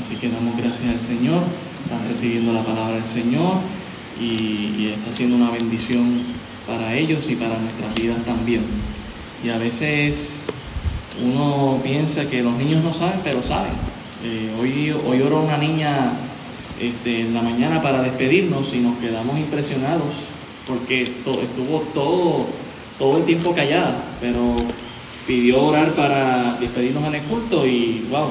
[0.00, 1.42] Así que damos gracias al Señor,
[1.84, 3.54] están recibiendo la palabra del Señor
[4.20, 6.22] y, está siendo una bendición
[6.66, 8.62] para ellos y para nuestras vidas también.
[9.44, 10.46] Y a veces
[11.24, 13.72] uno piensa que los niños no saben, pero saben.
[14.24, 16.12] Eh, hoy, hoy oró una niña
[16.80, 20.14] este, en la mañana para despedirnos y nos quedamos impresionados
[20.66, 22.46] porque estuvo todo,
[22.98, 24.54] todo el tiempo callada, pero
[25.26, 28.28] pidió orar para despedirnos en el culto y wow,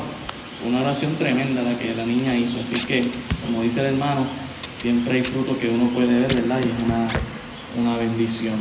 [0.66, 2.60] una oración tremenda la que la niña hizo.
[2.60, 3.02] Así que,
[3.46, 4.26] como dice el hermano,
[4.78, 6.60] siempre hay fruto que uno puede ver, ¿verdad?
[6.64, 7.08] Y es una,
[7.78, 8.56] una bendición.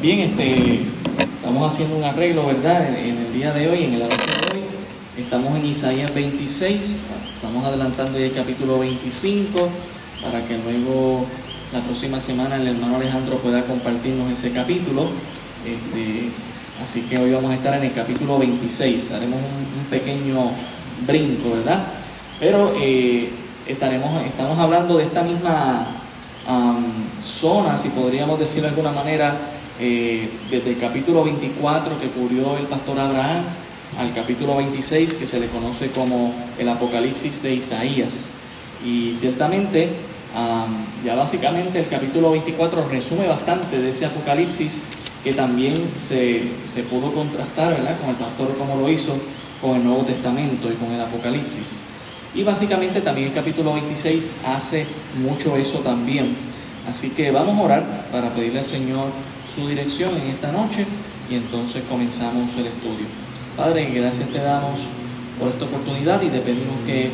[0.00, 0.80] Bien, este,
[1.18, 2.88] estamos haciendo un arreglo, ¿verdad?
[2.98, 4.62] En, el día de hoy, en el de hoy,
[5.16, 7.04] estamos en Isaías 26,
[7.36, 9.68] estamos adelantando ya el capítulo 25,
[10.22, 11.26] para que luego
[11.72, 15.10] la próxima semana el hermano Alejandro pueda compartirnos ese capítulo.
[15.64, 16.30] Este,
[16.80, 20.50] Así que hoy vamos a estar en el capítulo 26, haremos un, pequeño
[21.06, 21.84] brinco, ¿verdad?
[22.40, 23.28] Pero eh,
[23.66, 25.98] estaremos, estamos hablando de esta misma
[27.22, 29.36] zona, si podríamos decirlo de alguna manera,
[29.78, 33.44] eh, desde el capítulo 24 que cubrió el pastor Abraham
[33.98, 38.30] al capítulo 26 que se le conoce como el Apocalipsis de Isaías.
[38.84, 39.90] Y ciertamente,
[41.04, 44.86] ya básicamente el capítulo 24 resume bastante de ese Apocalipsis
[45.22, 46.42] que también se,
[46.90, 47.98] pudo contrastar ¿verdad?
[48.00, 49.14] con el pastor como lo hizo
[49.60, 51.82] con el Nuevo Testamento y con el Apocalipsis.
[52.34, 54.86] Y básicamente también el capítulo 26 hace
[55.22, 56.34] mucho eso también.
[56.90, 59.08] Así que vamos a orar para pedirle al Señor
[59.54, 60.84] su dirección en esta noche
[61.30, 63.06] y entonces comenzamos el estudio.
[63.56, 64.80] Padre, gracias te damos
[65.38, 67.10] por esta oportunidad y te pedimos que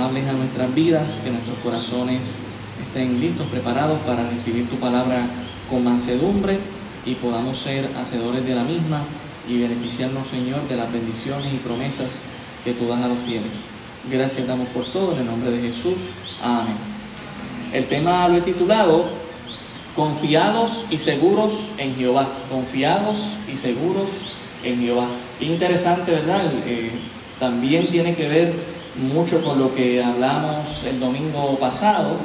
[0.00, 2.38] hables a nuestras vidas, que nuestros corazones
[2.86, 5.26] estén listos, preparados para recibir tu palabra
[5.68, 6.58] con mansedumbre
[7.04, 9.02] y podamos ser hacedores de la misma
[9.48, 12.22] y beneficiarnos, Señor, de las bendiciones y promesas
[12.64, 13.66] que tú das a los fieles.
[14.10, 15.96] Gracias damos por todo en el nombre de Jesús.
[16.42, 16.76] Amén.
[17.72, 19.06] El tema lo he titulado
[19.96, 22.28] Confiados y seguros en Jehová.
[22.50, 23.18] Confiados
[23.52, 24.08] y seguros
[24.64, 25.06] en Jehová.
[25.40, 26.50] Interesante, ¿verdad?
[26.66, 26.90] Eh,
[27.38, 28.54] también tiene que ver
[28.96, 32.16] mucho con lo que hablamos el domingo pasado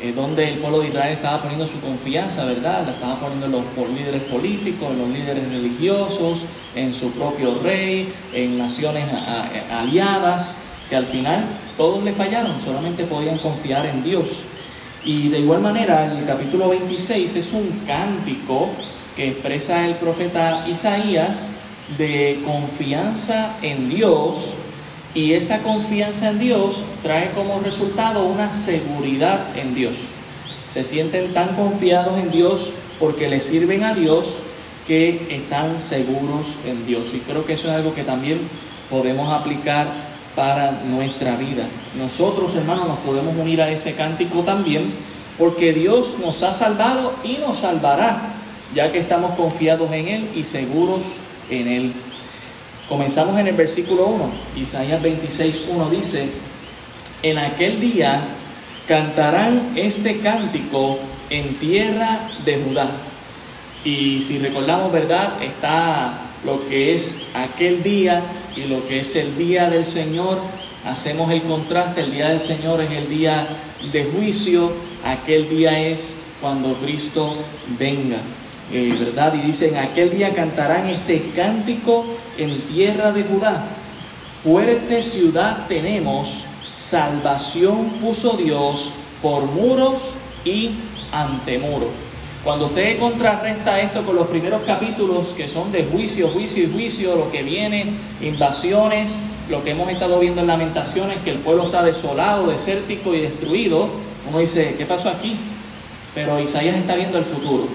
[0.00, 2.84] eh, donde el pueblo de Israel estaba poniendo su confianza, ¿verdad?
[2.86, 6.38] La estaba poniendo en los líderes políticos, en los líderes religiosos,
[6.74, 9.04] en su propio rey, en naciones
[9.72, 10.58] aliadas,
[10.88, 11.44] que al final
[11.76, 14.42] todos le fallaron, solamente podían confiar en Dios.
[15.04, 18.70] Y de igual manera, el capítulo 26 es un cántico
[19.16, 21.50] que expresa el profeta Isaías
[21.96, 24.54] de confianza en Dios
[25.14, 29.94] y esa confianza en Dios trae como resultado una seguridad en Dios.
[30.70, 32.70] Se sienten tan confiados en Dios
[33.00, 34.26] porque le sirven a Dios
[34.86, 37.08] que están seguros en Dios.
[37.14, 38.38] Y creo que eso es algo que también
[38.90, 39.86] podemos aplicar
[40.34, 41.66] para nuestra vida.
[41.96, 44.92] Nosotros, hermanos, nos podemos unir a ese cántico también
[45.38, 48.34] porque Dios nos ha salvado y nos salvará,
[48.74, 51.02] ya que estamos confiados en Él y seguros
[51.50, 51.92] en Él.
[52.88, 54.30] Comenzamos en el versículo 1.
[54.56, 56.30] Isaías 26, 1 dice,
[57.22, 58.22] en aquel día
[58.86, 62.90] cantarán este cántico en tierra de Judá.
[63.84, 65.42] Y si recordamos, ¿verdad?
[65.42, 66.14] Está
[66.46, 68.22] lo que es aquel día
[68.56, 70.38] y lo que es el día del Señor.
[70.86, 73.48] Hacemos el contraste, el día del Señor es el día
[73.92, 74.72] de juicio,
[75.04, 77.34] aquel día es cuando Cristo
[77.78, 78.18] venga.
[78.72, 79.34] Eh, ¿verdad?
[79.34, 82.04] Y dice, en aquel día cantarán este cántico
[82.36, 83.64] en tierra de Judá.
[84.44, 86.44] Fuerte ciudad tenemos,
[86.76, 88.92] salvación puso Dios
[89.22, 90.12] por muros
[90.44, 90.70] y
[91.12, 91.88] ante muros.
[92.44, 97.16] Cuando usted contrarresta esto con los primeros capítulos que son de juicio, juicio y juicio,
[97.16, 97.86] lo que viene,
[98.20, 99.20] invasiones,
[99.50, 103.88] lo que hemos estado viendo en lamentaciones, que el pueblo está desolado, desértico y destruido,
[104.28, 105.36] uno dice, ¿qué pasó aquí?
[106.14, 107.66] Pero Isaías está viendo el futuro,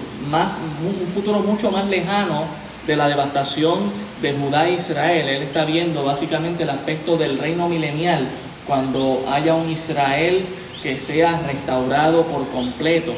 [0.42, 2.44] un futuro mucho más lejano
[2.86, 5.28] de la devastación de Judá e Israel.
[5.28, 8.26] Él está viendo básicamente el aspecto del reino milenial,
[8.66, 10.44] cuando haya un Israel
[10.82, 13.12] que sea restaurado por completo.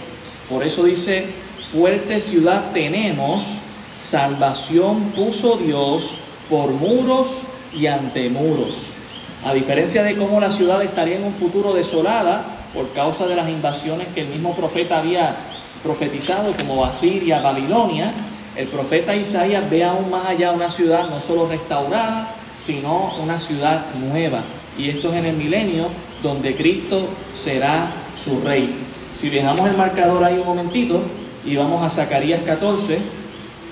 [0.51, 1.27] Por eso dice,
[1.73, 3.45] fuerte ciudad tenemos,
[3.99, 6.17] salvación puso Dios
[6.51, 7.41] por muros
[7.75, 8.91] y ante muros.
[9.45, 13.49] A diferencia de cómo la ciudad estaría en un futuro desolada por causa de las
[13.49, 15.35] invasiones que el mismo profeta había
[15.87, 18.13] profetizado, como Asiria, Babilonia,
[18.57, 23.87] el profeta Isaías ve aún más allá una ciudad no solo restaurada, sino una ciudad
[23.95, 24.43] nueva.
[24.77, 25.89] Y esto es en el milenio
[26.23, 28.75] donde Cristo será su rey.
[29.15, 31.03] Si dejamos el marcador ahí un momentito
[31.45, 32.99] y vamos a Zacarías 14,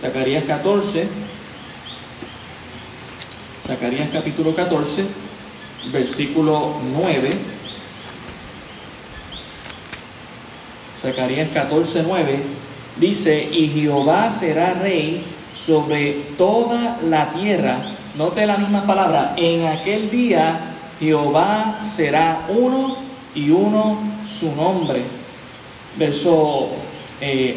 [0.00, 1.08] Zacarías 14,
[3.66, 5.04] Zacarías capítulo 14,
[5.92, 7.53] versículo 9.
[11.04, 12.38] Zacarías 14, 9
[12.96, 15.22] dice, y Jehová será rey
[15.54, 17.76] sobre toda la tierra.
[18.16, 20.58] Note la misma palabra, en aquel día
[20.98, 22.96] Jehová será uno
[23.34, 25.02] y uno su nombre.
[25.98, 26.70] Verso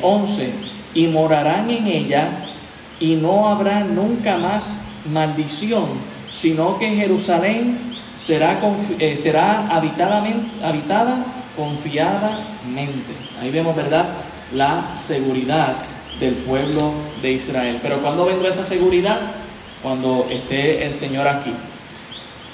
[0.01, 0.53] 11, eh,
[0.93, 2.27] y morarán en ella
[2.99, 5.85] y no habrá nunca más maldición,
[6.29, 8.59] sino que Jerusalén será,
[8.99, 13.26] eh, será habitada confiadamente.
[13.41, 14.05] Ahí vemos, ¿verdad?
[14.53, 15.75] La seguridad
[16.19, 17.79] del pueblo de Israel.
[17.81, 19.19] Pero ¿cuándo vendrá esa seguridad?
[19.83, 21.53] Cuando esté el Señor aquí.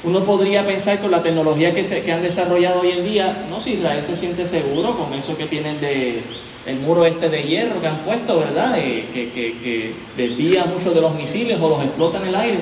[0.03, 3.61] Uno podría pensar con la tecnología que, se, que han desarrollado hoy en día, no
[3.61, 6.21] si Israel se siente seguro con eso que tienen de
[6.65, 8.77] el muro este de hierro que han puesto, ¿verdad?
[8.77, 12.59] Eh, que, que, que desvía muchos de los misiles o los explota en el aire.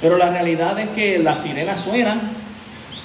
[0.00, 2.20] Pero la realidad es que las sirenas suenan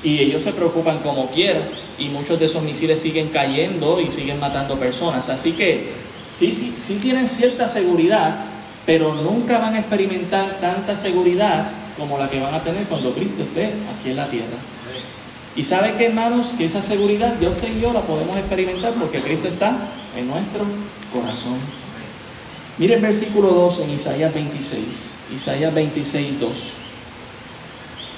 [0.04, 1.64] y ellos se preocupan como quieran
[2.02, 5.30] y muchos de esos misiles siguen cayendo y siguen matando personas.
[5.30, 5.92] Así que
[6.30, 8.46] sí, sí, sí tienen cierta seguridad,
[8.86, 13.44] pero nunca van a experimentar tanta seguridad como la que van a tener cuando Cristo
[13.44, 14.58] esté aquí en la tierra.
[15.56, 19.20] Y sabe que hermanos, que esa seguridad Dios usted y yo la podemos experimentar porque
[19.20, 19.78] Cristo está
[20.18, 20.66] en nuestro
[21.14, 21.60] corazón.
[22.80, 26.52] Mire el versículo 2 en Isaías 26, Isaías 26, 2.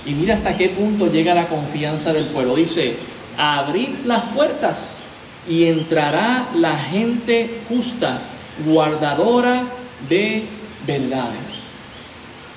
[0.06, 2.56] Y mira hasta qué punto llega la confianza del pueblo.
[2.56, 2.96] Dice,
[3.38, 5.06] abrid las puertas
[5.48, 8.20] y entrará la gente justa,
[8.66, 9.64] guardadora
[10.08, 10.46] de
[10.86, 11.74] verdades.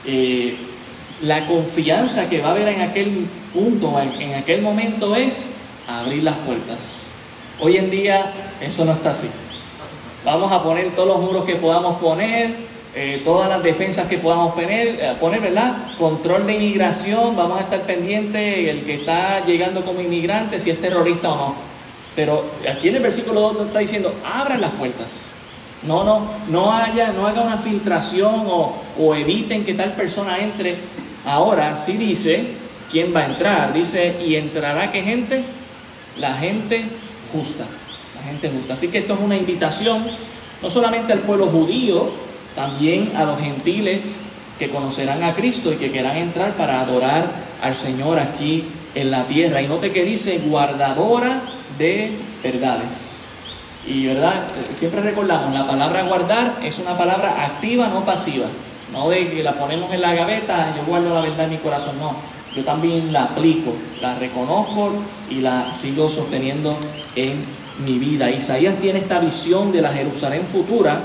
[0.05, 0.56] Eh,
[1.23, 5.52] la confianza que va a haber en aquel punto, en aquel momento es
[5.88, 7.11] abrir las puertas.
[7.61, 9.28] Hoy en día eso no está así.
[10.25, 12.55] Vamos a poner todos los muros que podamos poner,
[12.99, 15.95] eh, todas las defensas que podamos poner, eh, poner, ¿verdad?
[15.99, 20.81] Control de inmigración, vamos a estar pendientes el que está llegando como inmigrante, si es
[20.81, 21.55] terrorista o no.
[22.15, 25.35] Pero aquí en el versículo 2 está diciendo, abran las puertas.
[25.83, 30.77] No, no, no haya, no haga una filtración o, o eviten que tal persona entre.
[31.27, 32.47] Ahora sí dice,
[32.91, 33.75] ¿quién va a entrar?
[33.75, 35.45] Dice, ¿y entrará qué gente?
[36.19, 36.87] La gente
[37.31, 37.67] justa,
[38.15, 38.73] la gente justa.
[38.73, 40.03] Así que esto es una invitación
[40.63, 42.25] no solamente al pueblo judío,
[42.56, 44.20] también a los gentiles
[44.58, 47.26] que conocerán a Cristo y que quieran entrar para adorar
[47.62, 48.64] al Señor aquí
[48.94, 49.61] en la tierra.
[49.61, 51.43] Y note que dice guardadora
[51.79, 52.12] de
[52.43, 53.29] verdades.
[53.87, 58.47] Y verdad, siempre recordamos, la palabra guardar es una palabra activa, no pasiva.
[58.93, 61.99] No de que la ponemos en la gaveta, yo guardo la verdad en mi corazón,
[62.00, 62.17] no.
[62.56, 64.93] Yo también la aplico, la reconozco
[65.29, 66.76] y la sigo sosteniendo
[67.14, 67.44] en
[67.87, 68.31] mi vida.
[68.31, 70.99] Isaías tiene esta visión de la Jerusalén futura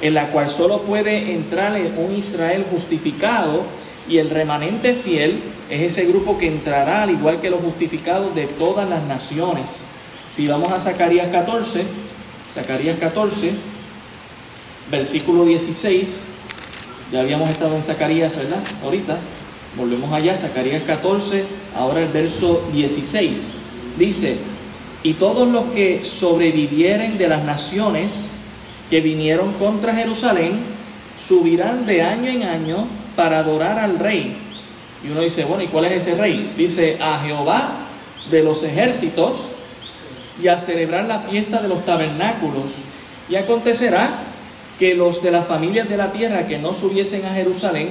[0.00, 3.62] en la cual solo puede entrar un Israel justificado
[4.08, 8.46] y el remanente fiel es ese grupo que entrará al igual que los justificados de
[8.46, 9.86] todas las naciones.
[10.30, 11.82] Si vamos a Zacarías 14,
[12.50, 13.52] Zacarías 14,
[14.90, 16.26] versículo 16,
[17.12, 18.60] ya habíamos estado en Zacarías, ¿verdad?
[18.82, 19.18] Ahorita,
[19.76, 21.44] volvemos allá, Zacarías 14,
[21.76, 23.56] ahora el verso 16,
[23.98, 24.38] dice,
[25.02, 28.34] y todos los que sobrevivieren de las naciones
[28.90, 30.58] que vinieron contra Jerusalén
[31.16, 32.86] subirán de año en año
[33.16, 34.36] para adorar al rey.
[35.04, 36.52] Y uno dice, bueno, ¿y cuál es ese rey?
[36.56, 37.70] Dice, a Jehová
[38.30, 39.50] de los ejércitos
[40.42, 42.76] y a celebrar la fiesta de los tabernáculos.
[43.28, 44.10] Y acontecerá
[44.78, 47.88] que los de las familias de la tierra que no subiesen a Jerusalén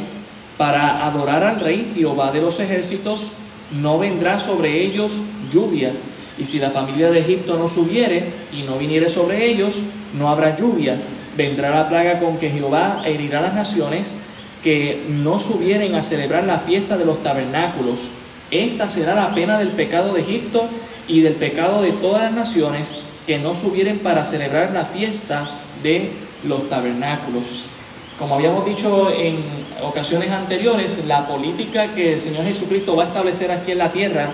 [0.58, 3.32] para adorar al rey Jehová de los ejércitos,
[3.72, 5.12] no vendrá sobre ellos
[5.52, 5.92] lluvia
[6.38, 9.76] y si la familia de Egipto no subiere y no viniere sobre ellos,
[10.18, 11.00] no habrá lluvia.
[11.36, 14.18] Vendrá la plaga con que Jehová herirá las naciones
[14.64, 18.00] que no subieren a celebrar la fiesta de los tabernáculos.
[18.52, 20.68] Esta será la pena del pecado de Egipto
[21.08, 25.50] y del pecado de todas las naciones que no subieren para celebrar la fiesta
[25.84, 26.12] de
[26.44, 27.66] los tabernáculos.
[28.18, 29.38] Como habíamos dicho en
[29.84, 34.30] ocasiones anteriores, la política que el Señor Jesucristo va a establecer aquí en la tierra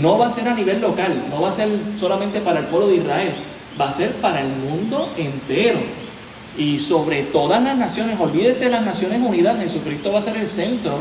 [0.00, 1.68] no va a ser a nivel local, no va a ser
[1.98, 3.32] solamente para el pueblo de Israel,
[3.80, 5.78] va a ser para el mundo entero.
[6.56, 10.48] Y sobre todas las naciones, olvídese de las Naciones Unidas, Jesucristo va a ser el
[10.48, 10.98] centro,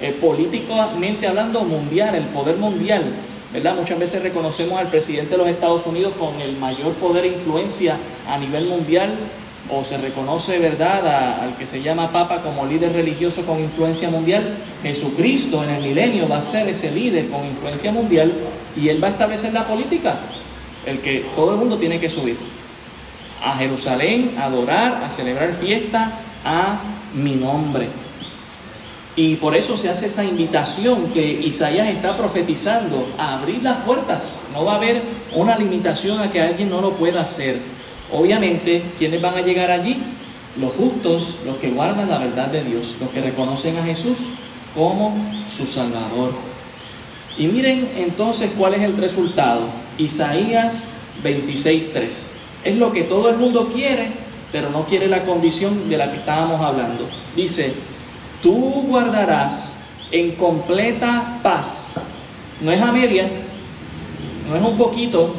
[0.00, 3.04] eh, políticamente hablando, mundial, el poder mundial.
[3.52, 3.76] ¿verdad?
[3.76, 7.96] Muchas veces reconocemos al presidente de los Estados Unidos con el mayor poder e influencia
[8.28, 9.14] a nivel mundial,
[9.70, 14.56] o se reconoce, ¿verdad?, al que se llama Papa como líder religioso con influencia mundial,
[14.82, 18.32] Jesucristo en el milenio va a ser ese líder con influencia mundial
[18.76, 20.16] y él va a establecer la política,
[20.86, 22.36] el que todo el mundo tiene que subir
[23.42, 26.12] a Jerusalén, a adorar, a celebrar fiesta
[26.44, 26.80] a
[27.14, 27.88] mi nombre.
[29.14, 34.42] Y por eso se hace esa invitación que Isaías está profetizando, a abrir las puertas.
[34.52, 35.02] No va a haber
[35.34, 37.58] una limitación a que alguien no lo pueda hacer.
[38.12, 39.98] Obviamente, ¿quiénes van a llegar allí?
[40.60, 44.18] Los justos, los que guardan la verdad de Dios, los que reconocen a Jesús
[44.74, 45.14] como
[45.48, 46.32] su Salvador.
[47.36, 49.62] Y miren entonces cuál es el resultado.
[49.98, 50.90] Isaías
[51.22, 52.30] 26.3.
[52.64, 54.08] Es lo que todo el mundo quiere,
[54.52, 57.08] pero no quiere la condición de la que estábamos hablando.
[57.34, 57.74] Dice,
[58.42, 59.78] tú guardarás
[60.10, 61.94] en completa paz.
[62.60, 63.28] No es a media,
[64.48, 65.34] no es un poquito.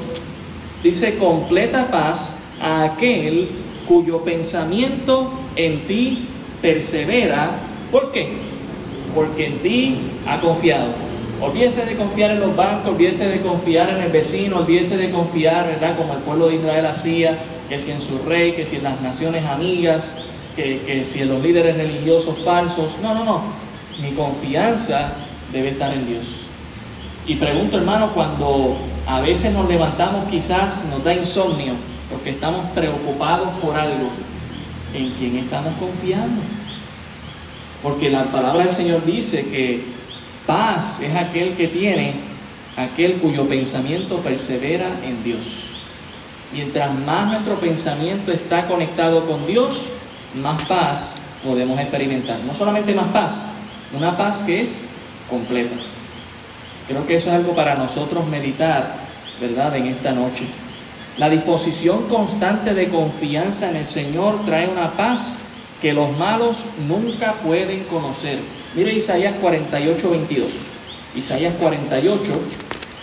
[0.84, 3.50] Dice completa paz a aquel
[3.88, 6.28] cuyo pensamiento en ti
[6.62, 7.52] persevera.
[7.92, 8.30] ¿Por qué?
[9.16, 9.98] Porque en ti
[10.28, 10.90] ha confiado.
[11.42, 15.68] Olvídese de confiar en los bancos, olvídese de confiar en el vecino, olvídese de confiar,
[15.68, 15.96] ¿verdad?
[15.96, 17.38] Como el pueblo de Israel hacía,
[17.70, 21.30] que si en su rey, que si en las naciones amigas, que, que si en
[21.30, 22.98] los líderes religiosos falsos.
[23.04, 23.42] No, no, no.
[24.02, 25.14] Mi confianza
[25.54, 26.26] debe estar en Dios.
[27.28, 31.74] Y pregunto, hermano, cuando a veces nos levantamos, quizás nos da insomnio,
[32.10, 34.10] porque estamos preocupados por algo,
[34.94, 36.42] ¿en quién estamos confiando?
[37.84, 39.98] Porque la palabra del Señor dice que
[40.48, 42.14] Paz es aquel que tiene,
[42.78, 45.42] aquel cuyo pensamiento persevera en Dios.
[46.54, 49.78] Mientras más nuestro pensamiento está conectado con Dios,
[50.42, 52.40] más paz podemos experimentar.
[52.40, 53.46] No solamente más paz,
[53.94, 54.80] una paz que es
[55.30, 55.76] completa.
[56.88, 58.96] Creo que eso es algo para nosotros meditar,
[59.42, 60.46] ¿verdad?, en esta noche.
[61.18, 65.38] La disposición constante de confianza en el Señor trae una paz
[65.82, 66.58] que los malos
[66.88, 68.38] nunca pueden conocer.
[68.76, 70.54] Mire Isaías 48, 22.
[71.16, 72.32] Isaías 48,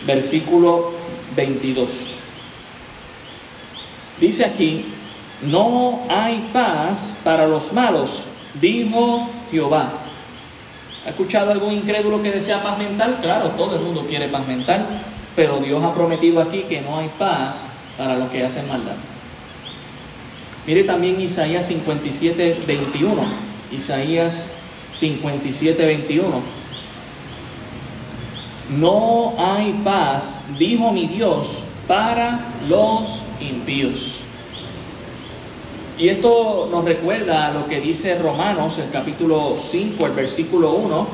[0.06, 0.92] versículo
[1.34, 1.88] 22.
[4.20, 4.84] Dice aquí,
[5.42, 8.22] no hay paz para los malos,
[8.60, 9.92] dijo Jehová.
[11.04, 13.18] ¿Ha escuchado algún incrédulo que desea paz mental?
[13.20, 14.86] Claro, todo el mundo quiere paz mental,
[15.34, 18.96] pero Dios ha prometido aquí que no hay paz para los que hacen maldad.
[20.66, 23.22] Mire también Isaías 57, 21.
[23.70, 24.54] Isaías
[24.92, 26.64] 57, 21.
[28.78, 34.14] No hay paz, dijo mi Dios, para los impíos.
[35.98, 41.06] Y esto nos recuerda a lo que dice Romanos, el capítulo 5, el versículo 1,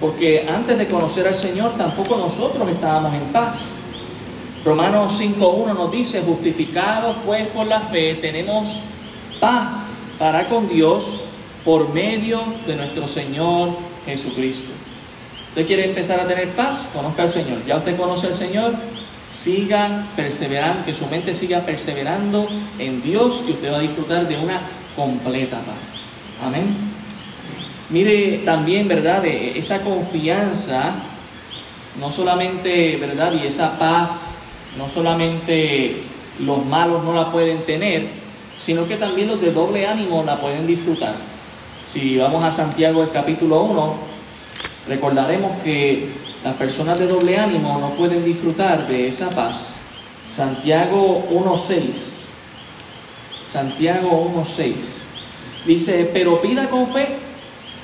[0.00, 3.79] porque antes de conocer al Señor tampoco nosotros estábamos en paz.
[4.64, 8.80] Romanos 5.1 nos dice, justificados pues por la fe, tenemos
[9.40, 11.20] paz para con Dios
[11.64, 13.70] por medio de nuestro Señor
[14.04, 14.70] Jesucristo.
[15.48, 16.88] ¿Usted quiere empezar a tener paz?
[16.92, 17.64] Conozca al Señor.
[17.66, 18.74] Ya usted conoce al Señor,
[19.30, 22.46] siga perseverando, que su mente siga perseverando
[22.78, 24.60] en Dios y usted va a disfrutar de una
[24.94, 26.02] completa paz.
[26.44, 26.74] Amén.
[27.88, 29.24] Mire también, ¿verdad?
[29.24, 30.92] Esa confianza,
[31.98, 33.32] no solamente, ¿verdad?
[33.32, 34.29] Y esa paz,
[34.76, 36.02] no solamente
[36.38, 38.08] los malos no la pueden tener,
[38.60, 41.14] sino que también los de doble ánimo la pueden disfrutar.
[41.86, 43.94] Si vamos a Santiago el capítulo 1,
[44.88, 46.08] recordaremos que
[46.44, 49.80] las personas de doble ánimo no pueden disfrutar de esa paz.
[50.28, 52.26] Santiago 1.6.
[53.44, 55.02] Santiago 1.6.
[55.66, 57.08] Dice, pero pida con fe,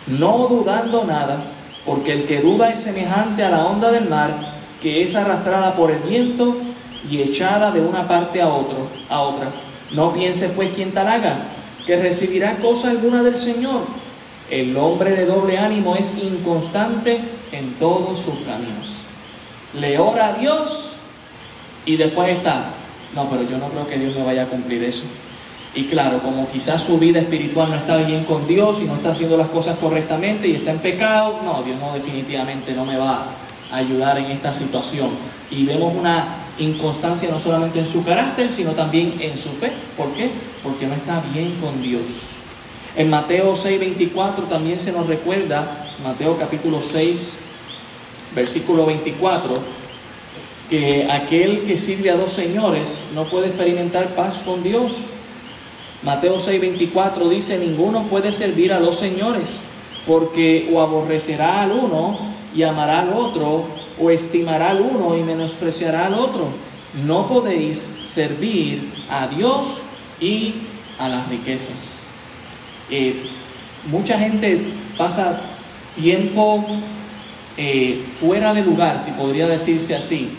[0.06, 1.42] no dudando nada,
[1.84, 5.90] porque el que duda es semejante a la onda del mar, que es arrastrada por
[5.90, 6.56] el viento
[7.10, 9.48] y echada de una parte a, otro, a otra.
[9.92, 11.38] No piense pues quien tal haga,
[11.86, 13.82] que recibirá cosa alguna del Señor.
[14.50, 17.20] El hombre de doble ánimo es inconstante
[17.52, 18.94] en todos sus caminos.
[19.74, 20.90] Le ora a Dios
[21.84, 22.70] y después está,
[23.14, 25.04] no, pero yo no creo que Dios me vaya a cumplir eso.
[25.74, 29.10] Y claro, como quizás su vida espiritual no está bien con Dios y no está
[29.10, 33.26] haciendo las cosas correctamente y está en pecado, no, Dios no definitivamente no me va
[33.70, 35.10] a ayudar en esta situación.
[35.50, 39.72] Y vemos una inconstancia no solamente en su carácter, sino también en su fe.
[39.96, 40.30] ¿Por qué?
[40.62, 42.02] Porque no está bien con Dios.
[42.96, 47.34] En Mateo 6:24 también se nos recuerda, Mateo capítulo 6,
[48.34, 49.54] versículo 24,
[50.70, 54.92] que aquel que sirve a dos señores no puede experimentar paz con Dios.
[56.02, 59.60] Mateo 6:24 dice, ninguno puede servir a dos señores,
[60.06, 62.18] porque o aborrecerá al uno
[62.54, 63.64] y amará al otro,
[64.00, 66.48] o estimará al uno y menospreciará al otro.
[67.04, 69.82] No podéis servir a Dios
[70.20, 70.54] y
[70.98, 72.06] a las riquezas.
[72.90, 73.14] Eh,
[73.90, 74.60] mucha gente
[74.96, 75.40] pasa
[75.94, 76.64] tiempo
[77.56, 80.30] eh, fuera de lugar, si podría decirse así,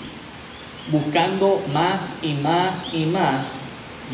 [0.92, 3.62] buscando más y más y más,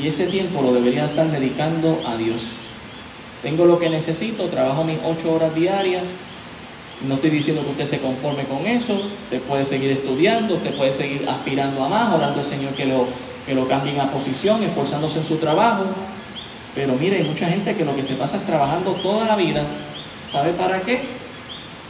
[0.02, 2.42] y ese tiempo lo debería estar dedicando a Dios.
[3.42, 6.04] Tengo lo que necesito, trabajo mis ocho horas diarias,
[7.08, 10.94] No estoy diciendo que usted se conforme con eso, usted puede seguir estudiando, usted puede
[10.94, 13.08] seguir aspirando a más, orando al Señor que lo,
[13.46, 15.84] que lo cambien a posición, esforzándose en su trabajo.
[16.76, 19.64] Pero mire, hay mucha gente que lo que se pasa es trabajando toda la vida.
[20.32, 21.02] ¿Sabe para qué?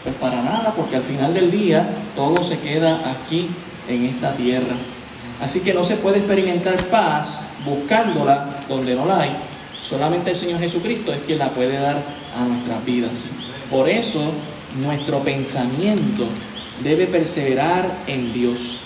[0.04, 3.50] Pues para nada, porque al final del día todo se queda aquí
[3.88, 4.76] en esta tierra.
[5.42, 9.32] Así que no se puede experimentar paz buscándola donde no la hay.
[9.82, 12.02] Solamente el Señor Jesucristo es quien la puede dar
[12.38, 13.32] a nuestras vidas.
[13.70, 14.32] Por eso
[14.82, 16.26] nuestro pensamiento
[16.84, 18.80] debe perseverar en Dios.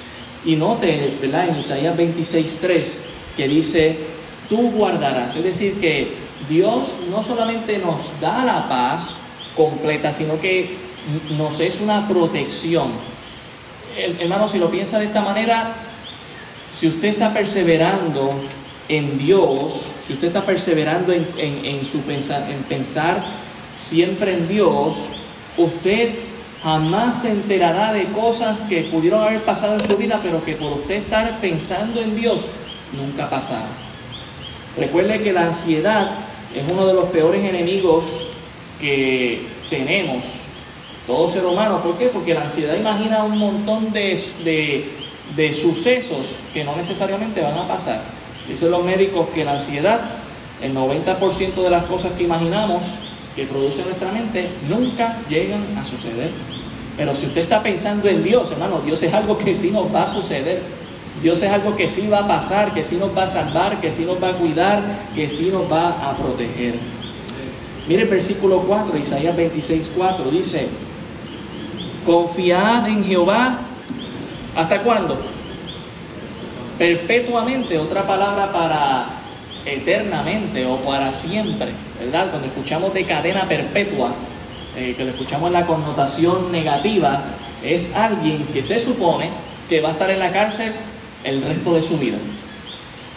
[0.45, 1.49] Y note, ¿verdad?
[1.49, 3.01] En Isaías 26.3
[3.35, 3.97] que dice,
[4.49, 5.35] tú guardarás.
[5.35, 6.11] Es decir, que
[6.49, 9.11] Dios no solamente nos da la paz
[9.55, 10.75] completa, sino que
[11.37, 12.91] nos es una protección.
[14.19, 15.73] hermano, si lo piensa de esta manera,
[16.69, 18.33] si usted está perseverando
[18.89, 23.23] en Dios, si usted está perseverando en, en, su pensar, en pensar
[23.83, 24.95] siempre en Dios,
[25.57, 26.11] usted
[26.63, 30.73] jamás se enterará de cosas que pudieron haber pasado en su vida, pero que por
[30.73, 32.39] usted estar pensando en Dios,
[32.93, 33.87] nunca pasaron.
[34.77, 36.11] Recuerde que la ansiedad
[36.55, 38.05] es uno de los peores enemigos
[38.79, 40.23] que tenemos,
[41.05, 41.81] todo ser humano.
[41.81, 42.07] ¿Por qué?
[42.07, 44.91] Porque la ansiedad imagina un montón de, de,
[45.35, 48.01] de sucesos que no necesariamente van a pasar.
[48.47, 49.99] Dicen los médicos que la ansiedad,
[50.61, 52.81] el 90% de las cosas que imaginamos
[53.37, 56.31] que produce nuestra mente nunca llegan a suceder.
[56.97, 60.05] Pero si usted está pensando en Dios, hermano, Dios es algo que sí nos va
[60.05, 60.59] a suceder.
[61.21, 63.91] Dios es algo que sí va a pasar, que sí nos va a salvar, que
[63.91, 64.81] sí nos va a cuidar,
[65.13, 66.79] que sí nos va a proteger.
[67.87, 70.67] Mire el versículo 4, Isaías 26, 4, dice,
[72.07, 73.59] confiad en Jehová,
[74.55, 75.15] ¿hasta cuándo?
[76.79, 79.16] Perpetuamente, otra palabra para
[79.67, 81.67] eternamente o para siempre,
[81.99, 82.29] ¿verdad?
[82.29, 84.13] Cuando escuchamos de cadena perpetua,
[84.75, 87.23] eh, que lo escuchamos en la connotación negativa,
[87.63, 89.29] es alguien que se supone
[89.67, 90.71] que va a estar en la cárcel
[91.23, 92.17] el resto de su vida.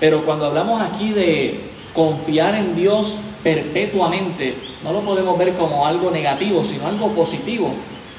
[0.01, 1.61] Pero cuando hablamos aquí de
[1.95, 7.73] confiar en Dios perpetuamente, no lo podemos ver como algo negativo, sino algo positivo.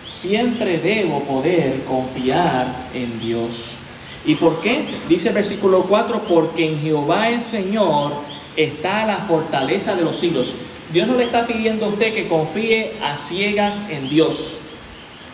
[0.07, 3.80] Siempre debo poder confiar en Dios.
[4.25, 4.85] ¿Y por qué?
[5.09, 8.11] Dice el versículo 4, porque en Jehová el Señor
[8.55, 10.53] está la fortaleza de los siglos.
[10.93, 14.57] Dios no le está pidiendo a usted que confíe a ciegas en Dios.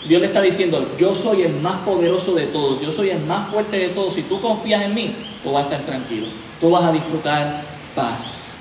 [0.07, 3.49] Dios le está diciendo, yo soy el más poderoso de todos, yo soy el más
[3.49, 4.13] fuerte de todos.
[4.13, 6.27] Si tú confías en mí, tú vas a estar tranquilo,
[6.61, 7.63] tú vas a disfrutar
[7.95, 8.53] paz.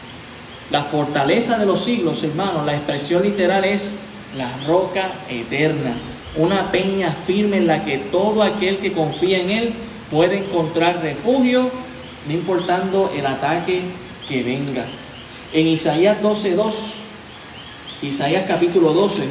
[0.70, 4.00] La fortaleza de los siglos, hermanos, la expresión literal es
[4.36, 5.94] la roca eterna,
[6.36, 9.72] una peña firme en la que todo aquel que confía en Él
[10.10, 11.70] puede encontrar refugio,
[12.26, 13.82] no importando el ataque
[14.28, 14.84] que venga.
[15.52, 16.72] En Isaías 12.2,
[18.02, 19.24] Isaías capítulo 12,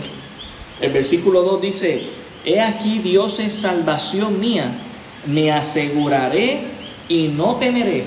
[0.81, 2.03] el versículo 2 dice,
[2.45, 4.71] He aquí Dios es salvación mía,
[5.25, 6.61] me aseguraré
[7.09, 8.05] y no temeré,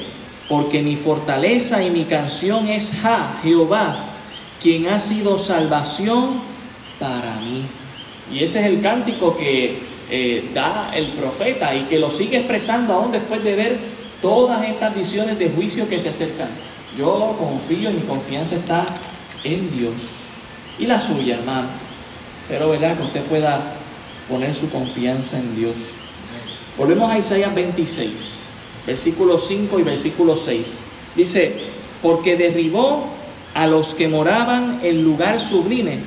[0.49, 4.05] porque mi fortaleza y mi canción es Ja, Jehová,
[4.63, 6.41] quien ha sido salvación
[6.99, 7.63] para mí.
[8.33, 12.95] Y ese es el cántico que eh, da el profeta y que lo sigue expresando
[12.95, 13.79] aún después de ver
[14.23, 16.49] todas estas visiones de juicio que se acercan.
[16.97, 18.87] Yo confío y mi confianza está
[19.45, 19.95] en Dios.
[20.79, 21.69] Y la suya, hermano.
[22.49, 22.97] Pero, ¿verdad?
[22.97, 23.61] Que usted pueda
[24.29, 25.75] poner su confianza en Dios.
[26.79, 28.47] Volvemos a Isaías 26,
[28.87, 30.85] versículo 5 y versículo 6.
[31.17, 31.53] Dice,
[32.01, 33.05] porque derribó
[33.55, 35.99] a los que moraban en lugar sublime,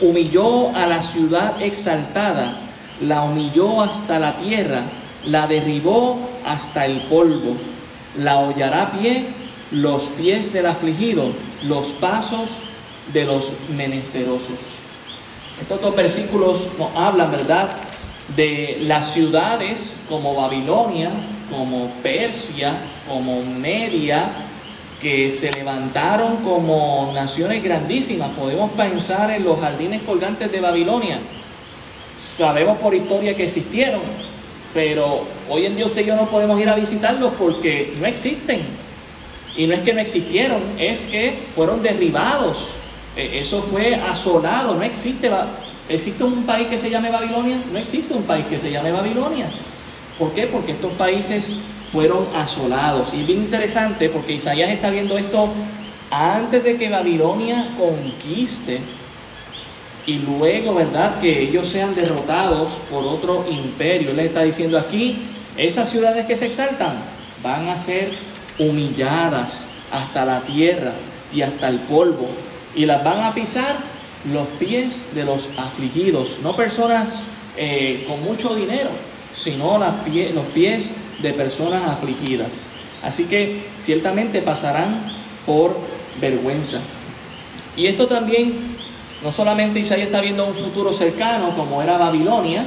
[0.00, 2.65] humilló a la ciudad exaltada
[3.00, 4.82] la humilló hasta la tierra,
[5.24, 7.56] la derribó hasta el polvo,
[8.18, 9.26] la hollará pie
[9.70, 11.24] los pies del afligido,
[11.64, 12.50] los pasos
[13.12, 14.58] de los menesterosos.
[15.60, 17.68] Estos dos versículos nos hablan, ¿verdad?,
[18.34, 21.10] de las ciudades como Babilonia,
[21.50, 22.74] como Persia,
[23.08, 24.28] como Media,
[25.00, 28.30] que se levantaron como naciones grandísimas.
[28.30, 31.20] Podemos pensar en los jardines colgantes de Babilonia,
[32.18, 34.00] Sabemos por historia que existieron,
[34.72, 38.60] pero hoy en día usted y yo no podemos ir a visitarlos porque no existen.
[39.56, 42.68] Y no es que no existieron, es que fueron derribados.
[43.16, 45.30] E, eso fue asolado, no existe.
[45.88, 47.58] ¿Existe un país que se llame Babilonia?
[47.72, 49.46] No existe un país que se llame Babilonia.
[50.18, 50.46] ¿Por qué?
[50.46, 51.58] Porque estos países
[51.92, 53.14] fueron asolados.
[53.14, 55.50] Y bien interesante porque Isaías está viendo esto
[56.10, 58.80] antes de que Babilonia conquiste
[60.06, 64.10] y luego, ¿verdad?, que ellos sean derrotados por otro imperio.
[64.10, 65.18] Él está diciendo aquí,
[65.56, 66.94] esas ciudades que se exaltan
[67.42, 68.10] van a ser
[68.58, 70.92] humilladas hasta la tierra
[71.32, 72.28] y hasta el polvo
[72.74, 73.76] y las van a pisar
[74.32, 77.24] los pies de los afligidos, no personas
[77.56, 78.90] eh, con mucho dinero,
[79.34, 82.70] sino los pies de personas afligidas.
[83.02, 85.00] Así que ciertamente pasarán
[85.46, 85.76] por
[86.20, 86.80] vergüenza.
[87.76, 88.75] Y esto también,
[89.26, 92.64] no solamente Isaías está viendo un futuro cercano como era Babilonia,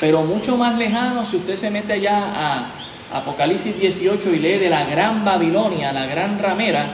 [0.00, 4.70] pero mucho más lejano si usted se mete allá a Apocalipsis 18 y lee de
[4.70, 6.86] la gran Babilonia, la gran ramera,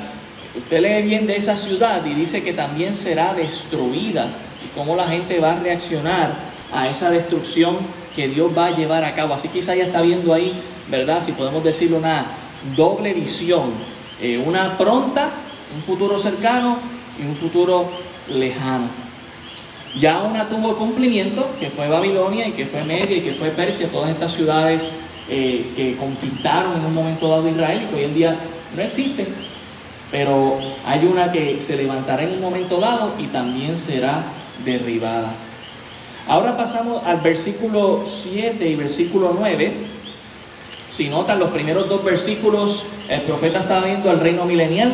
[0.59, 5.07] usted lee bien de esa ciudad y dice que también será destruida y cómo la
[5.07, 6.33] gente va a reaccionar
[6.75, 7.77] a esa destrucción
[8.17, 9.35] que Dios va a llevar a cabo.
[9.35, 10.53] Así que Isaías está viendo ahí,
[10.89, 11.23] ¿verdad?
[11.25, 12.27] Si podemos decirlo, una
[12.75, 13.71] doble visión,
[14.21, 15.31] eh, una pronta,
[15.77, 16.79] un futuro cercano
[17.21, 18.89] y un futuro lejano.
[19.99, 23.89] Ya una tuvo cumplimiento, que fue Babilonia y que fue Media y que fue Persia,
[23.89, 24.97] todas estas ciudades
[25.29, 28.37] eh, que conquistaron en un momento dado Israel y que hoy en día
[28.77, 29.27] no existen.
[30.11, 34.25] Pero hay una que se levantará en un momento dado y también será
[34.65, 35.33] derribada.
[36.29, 39.73] Ahora pasamos al versículo 7 y versículo 9.
[40.91, 44.93] Si notan los primeros dos versículos, el profeta estaba viendo el reino milenial,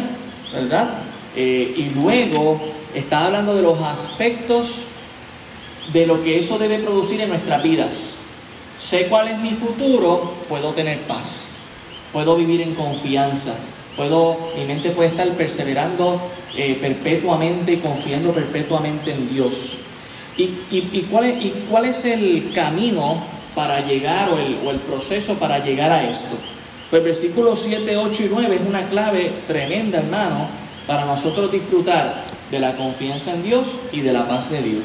[0.53, 0.89] ¿verdad?
[1.35, 2.61] Eh, y luego
[2.97, 4.69] está hablando de los aspectos
[5.93, 8.19] de lo que eso debe producir en nuestras vidas.
[8.77, 11.59] Sé cuál es mi futuro, puedo tener paz,
[12.13, 13.55] puedo vivir en confianza,
[13.97, 16.21] puedo, mi mente puede estar perseverando
[16.57, 19.77] eh, perpetuamente y confiando perpetuamente en Dios.
[20.39, 23.23] ¿Y, cuál es, ¿Y cuál es el camino
[23.55, 26.37] para llegar o el, o el proceso para llegar a esto?
[26.91, 30.47] Pues versículos 7, 8 y 9 es una clave tremenda, hermano,
[30.87, 34.85] para nosotros disfrutar de la confianza en Dios y de la paz de Dios.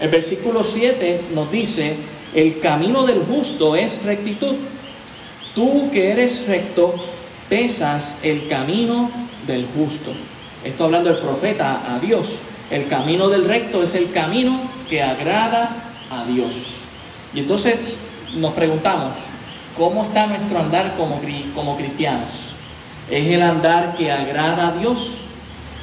[0.00, 1.96] El versículo 7 nos dice,
[2.34, 4.56] el camino del justo es rectitud.
[5.54, 6.94] Tú que eres recto,
[7.48, 9.10] pesas el camino
[9.46, 10.12] del justo.
[10.64, 12.32] Esto hablando el profeta a Dios.
[12.70, 15.76] El camino del recto es el camino que agrada
[16.10, 16.80] a Dios.
[17.32, 17.96] Y entonces
[18.36, 19.12] nos preguntamos,
[19.76, 21.20] ¿cómo está nuestro andar como,
[21.54, 22.30] como cristianos?
[23.10, 25.18] ¿Es el andar que agrada a Dios?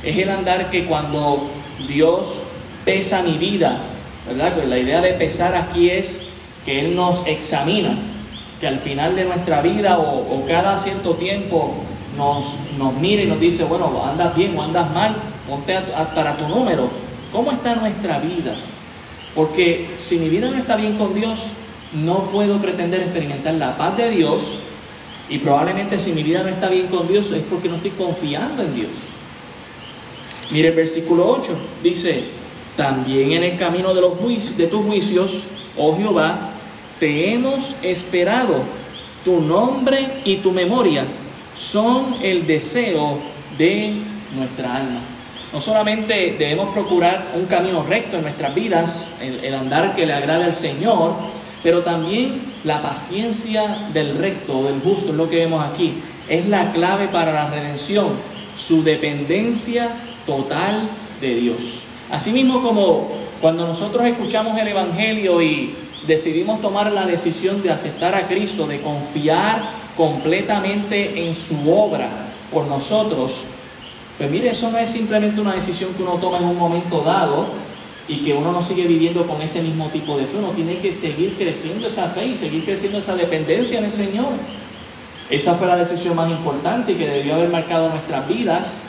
[0.04, 1.50] ¿Es el andar que cuando
[1.88, 2.40] Dios
[2.84, 3.80] pesa mi vida,
[4.28, 4.54] ¿verdad?
[4.54, 6.30] Pues la idea de pesar aquí es
[6.66, 7.98] que Él nos examina,
[8.60, 11.74] que al final de nuestra vida o, cada cierto tiempo
[12.18, 15.16] nos, nos mire y nos dice, bueno, andas bien o andas mal,
[15.48, 15.78] ponte
[16.14, 16.90] para tu número.
[17.32, 18.56] ¿Cómo está nuestra vida?
[19.34, 21.40] Porque si mi vida no está bien con Dios,
[21.94, 24.42] no puedo pretender experimentar la paz de Dios
[25.30, 28.64] y probablemente si mi vida no está bien con Dios es porque no estoy confiando
[28.64, 28.90] en Dios.
[30.52, 32.24] Mire el versículo 8, dice,
[32.76, 35.44] también en el camino de, los de tus juicios,
[35.78, 36.50] oh Jehová,
[37.00, 38.56] te hemos esperado,
[39.24, 41.06] tu nombre y tu memoria
[41.56, 43.20] son el deseo
[43.58, 43.94] de
[44.36, 45.00] nuestra alma.
[45.54, 50.46] No solamente debemos procurar un camino recto en nuestras vidas, el, andar que le agrade
[50.46, 51.14] al Señor,
[51.62, 55.94] pero también la paciencia del recto, del justo, es lo que vemos aquí.
[56.28, 58.08] Es la clave para la redención,
[58.58, 59.90] su dependencia
[60.26, 60.90] total
[61.22, 61.84] de Dios.
[62.12, 63.10] Asimismo como
[63.42, 68.82] cuando nosotros escuchamos el Evangelio y decidimos tomar la decisión de aceptar a Cristo, de
[68.82, 69.62] confiar
[69.98, 72.10] completamente en su obra
[72.52, 73.42] por nosotros,
[74.18, 77.48] pues mire, eso no es simplemente una decisión que uno toma en un momento dado
[78.08, 80.94] y que uno no sigue viviendo con ese mismo tipo de fe, uno tiene que
[80.94, 84.28] seguir creciendo esa fe y seguir creciendo esa dependencia en el Señor.
[85.30, 88.84] Esa fue la decisión más importante y que debió haber marcado nuestras vidas,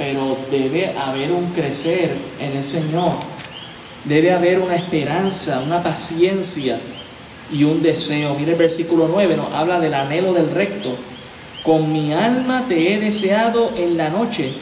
[0.00, 3.12] pero debe haber un crecer en el Señor.
[4.04, 6.80] Debe haber una esperanza, una paciencia
[7.52, 8.34] y un deseo.
[8.34, 10.96] Mire el versículo 9, nos habla del anhelo del recto
[11.62, 14.52] con mi alma te he deseado en la noche,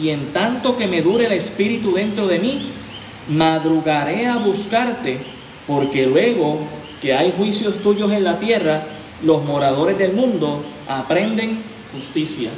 [0.00, 2.70] y en tanto que me dure el espíritu dentro de mí,
[3.28, 5.18] madrugaré a buscarte,
[5.66, 6.58] porque luego
[7.00, 8.82] que hay juicios tuyos en la tierra,
[9.24, 11.58] los moradores del mundo aprenden
[11.92, 12.50] justicia.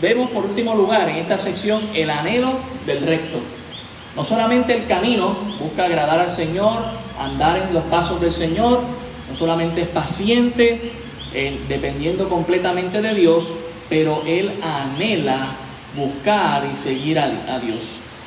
[0.00, 2.52] Vemos por último lugar en esta sección el anhelo
[2.86, 3.38] del recto.
[4.14, 6.84] No solamente el camino busca agradar al Señor,
[7.18, 8.80] andar en los pasos del Señor,
[9.28, 10.92] no solamente es paciente,
[11.68, 13.44] dependiendo completamente de Dios,
[13.88, 15.48] pero él anhela
[15.96, 17.80] buscar y seguir a, Dios.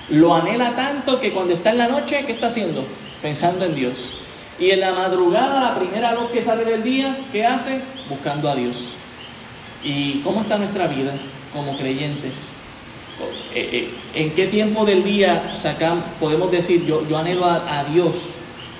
[0.10, 2.84] Lo anhela tanto que cuando está en la noche, ¿qué está haciendo?
[3.22, 3.94] Pensando en Dios.
[4.60, 7.82] Y en la madrugada, la primera luz que sale del día, ¿qué hace?
[8.10, 8.90] Buscando a Dios.
[9.84, 11.14] ¿Y cómo está nuestra vida
[11.54, 12.54] como creyentes?
[13.54, 18.16] Eh, eh, ¿En qué tiempo del día sacamos, podemos decir, yo, yo anhelo a Dios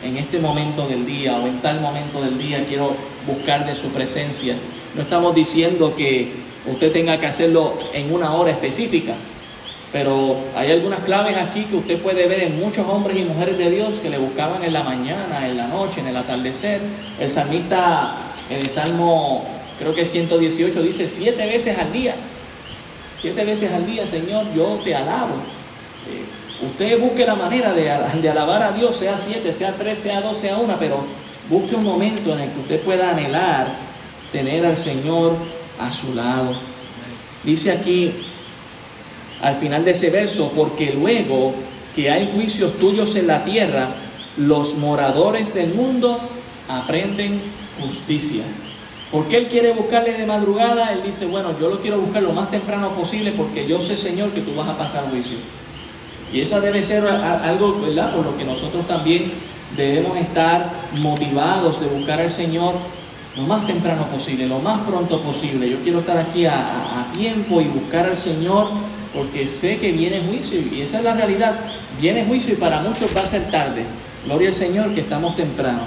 [0.04, 2.94] en este momento del día o en tal momento del día quiero
[3.28, 4.56] buscar de su presencia.
[4.96, 6.32] No estamos diciendo que
[6.72, 9.14] usted tenga que hacerlo en una hora específica,
[9.92, 13.70] Pero hay algunas claves aquí que usted puede ver en muchos hombres y mujeres de
[13.70, 16.80] Dios que le buscaban en la mañana, en la noche, en el atardecer.
[17.20, 18.16] El salmista
[18.50, 19.44] en el Salmo,
[19.78, 22.16] creo que 118, dice siete veces al día.
[23.22, 25.36] Siete veces al día, Señor, yo te alabo.
[26.10, 27.84] Eh, usted busque la manera de,
[28.20, 31.06] de alabar a Dios, sea siete, sea tres, sea dos, sea una, pero
[31.48, 33.68] busque un momento en el que usted pueda anhelar
[34.32, 35.36] tener al Señor
[35.80, 36.56] a su lado.
[37.44, 38.12] Dice aquí
[39.40, 41.54] al final de ese verso, porque luego
[41.96, 43.90] que hay juicios tuyos en la tierra,
[44.36, 46.20] los moradores del mundo
[46.68, 47.40] aprenden
[47.80, 48.46] justicia.
[49.12, 52.50] Porque Él quiere buscarle de madrugada, Él dice, bueno, yo lo quiero buscar lo más
[52.50, 55.38] temprano posible porque yo sé, Señor, que tú vas a pasar juicio.
[56.32, 58.16] Y esa debe ser algo, ¿verdad?
[58.16, 59.32] Por lo que nosotros también
[59.76, 60.72] debemos estar
[61.02, 62.76] motivados de buscar al Señor
[63.36, 65.70] lo más temprano posible, lo más pronto posible.
[65.70, 68.70] Yo quiero estar aquí a, a tiempo y buscar al Señor
[69.14, 71.56] porque sé que viene juicio y esa es la realidad.
[72.00, 73.84] Viene juicio y para muchos va a ser tarde.
[74.26, 75.82] Gloria al Señor que estamos temprano.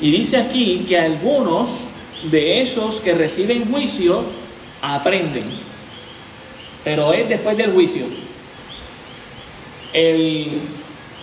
[0.00, 1.91] Y dice aquí que algunos
[2.30, 4.24] de esos que reciben juicio
[4.80, 5.44] aprenden,
[6.84, 8.04] pero es después del juicio.
[9.92, 10.60] El,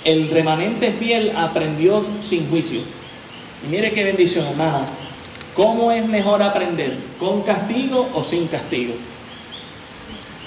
[0.03, 2.81] el remanente fiel aprendió sin juicio.
[3.65, 4.85] Y mire qué bendición, hermano.
[5.55, 6.97] ¿Cómo es mejor aprender?
[7.19, 8.93] ¿Con castigo o sin castigo?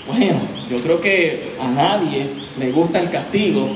[0.06, 2.26] Bueno, yo creo que a nadie
[2.58, 3.68] le gusta el castigo.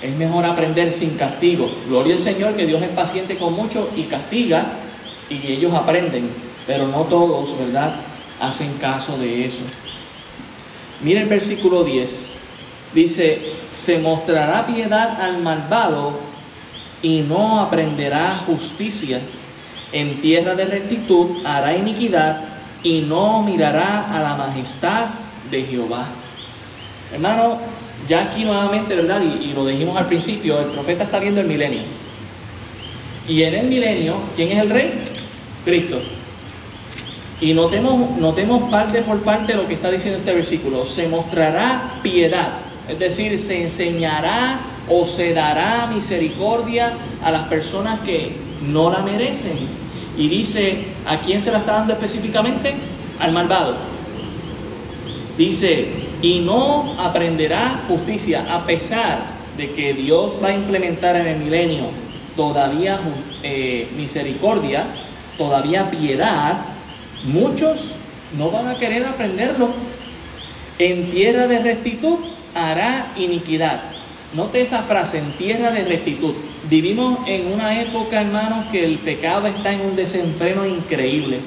[0.00, 1.68] Es mejor aprender sin castigo.
[1.88, 4.66] Gloria al Señor que Dios es paciente con mucho y castiga
[5.28, 6.30] y ellos aprenden,
[6.66, 7.96] pero no todos, ¿verdad?,
[8.40, 9.62] hacen caso de eso.
[11.02, 12.38] Mira el versículo 10.
[12.94, 16.18] Dice, se mostrará piedad al malvado
[17.02, 19.20] y no aprenderá justicia.
[19.92, 22.40] En tierra de rectitud hará iniquidad
[22.82, 25.06] y no mirará a la majestad
[25.50, 26.06] de Jehová.
[27.12, 27.58] Hermano,
[28.08, 29.20] ya aquí nuevamente, ¿verdad?
[29.22, 31.82] Y, lo dijimos al principio, el profeta está viendo el milenio.
[33.28, 34.92] Y en el milenio, ¿quién es el rey?
[35.64, 36.00] Cristo.
[37.40, 40.86] Y notemos, parte por parte lo que está diciendo este versículo.
[40.86, 42.58] Se mostrará piedad,
[42.88, 48.32] es decir, se enseñará o se dará misericordia a las personas que
[48.66, 49.58] no la merecen.
[50.16, 52.74] Y dice, ¿a quién se la está dando específicamente?
[53.18, 53.76] Al malvado.
[55.36, 55.88] Dice,
[56.22, 59.18] y no aprenderá justicia, a pesar
[59.58, 62.05] de que Dios va a implementar en el milenio
[62.36, 63.00] todavía
[63.42, 64.84] eh, misericordia,
[65.38, 66.58] todavía piedad,
[67.24, 67.92] muchos
[68.36, 69.70] no van a querer aprenderlo.
[70.78, 72.18] En tierra de rectitud
[72.54, 73.80] hará iniquidad.
[74.34, 76.34] Note esa frase, en tierra de rectitud.
[76.68, 81.38] Vivimos en una época, hermanos, que el pecado está en un desenfreno increíble.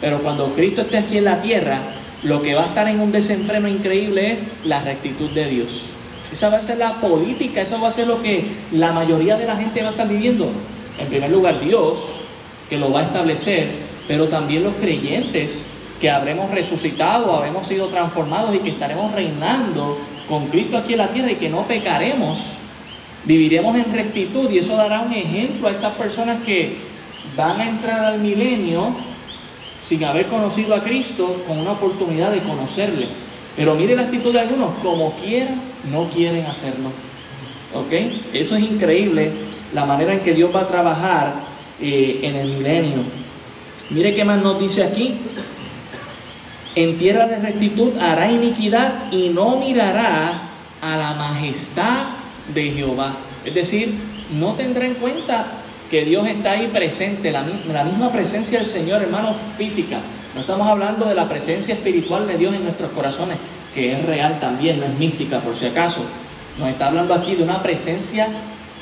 [0.00, 1.78] Pero cuando Cristo esté aquí en la tierra,
[2.22, 5.95] lo que va a estar en un desenfreno increíble es la rectitud de Dios.
[6.32, 9.46] Esa va a ser la política, eso va a ser lo que la mayoría de
[9.46, 10.50] la gente va a estar viviendo.
[10.98, 11.98] En primer lugar, Dios,
[12.68, 13.68] que lo va a establecer,
[14.08, 20.46] pero también los creyentes que habremos resucitado, habremos sido transformados y que estaremos reinando con
[20.48, 22.38] Cristo aquí en la tierra y que no pecaremos,
[23.24, 26.76] viviremos en rectitud y eso dará un ejemplo a estas personas que
[27.36, 28.94] van a entrar al milenio
[29.86, 33.06] sin haber conocido a Cristo con una oportunidad de conocerle.
[33.56, 36.90] Pero mire la actitud de algunos, como quieran, no quieren hacerlo.
[37.74, 37.92] ¿Ok?
[38.32, 39.30] Eso es increíble,
[39.74, 41.34] la manera en que Dios va a trabajar
[41.80, 43.02] eh, en el milenio.
[43.90, 45.14] Mire qué más nos dice aquí.
[46.74, 50.42] En tierra de rectitud hará iniquidad y no mirará
[50.82, 52.04] a la majestad
[52.52, 53.14] de Jehová.
[53.44, 53.94] Es decir,
[54.38, 55.46] no tendrá en cuenta
[55.90, 57.42] que Dios está ahí presente, la,
[57.84, 59.98] misma presencia del Señor, hermano, física.
[60.34, 63.38] No estamos hablando de la presencia espiritual de Dios en nuestros corazones,
[63.76, 66.00] que es real también, no es mística por si acaso.
[66.58, 68.26] Nos está hablando aquí de una presencia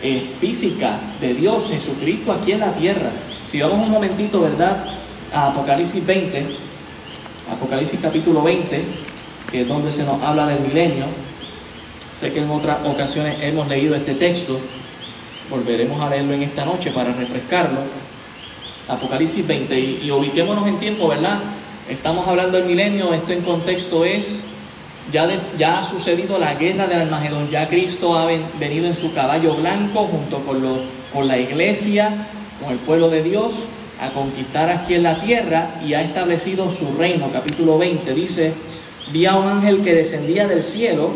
[0.00, 3.10] eh, física de Dios, Jesucristo aquí en la tierra.
[3.44, 4.84] Si vamos un momentito, ¿verdad?
[5.32, 6.46] A Apocalipsis 20,
[7.52, 8.84] Apocalipsis capítulo 20,
[9.50, 11.06] que es donde se nos habla del milenio.
[12.16, 14.60] Sé que en otras ocasiones hemos leído este texto.
[15.50, 17.80] Volveremos a leerlo en esta noche para refrescarlo.
[18.86, 19.76] Apocalipsis 20.
[19.76, 21.40] Y, ubiquémonos en tiempo, ¿verdad?
[21.88, 23.12] Estamos hablando del milenio.
[23.12, 24.53] Esto en contexto es.
[25.12, 27.50] Ya, ha sucedido la guerra del Almagedón.
[27.50, 28.26] Ya Cristo ha
[28.58, 30.62] venido en su caballo blanco junto con,
[31.12, 32.10] con la iglesia,
[32.62, 33.52] con el pueblo de Dios,
[34.00, 37.30] a conquistar aquí en la tierra y ha establecido su reino.
[37.32, 38.54] Capítulo 20 dice:
[39.12, 41.10] Vi a un ángel que descendía del cielo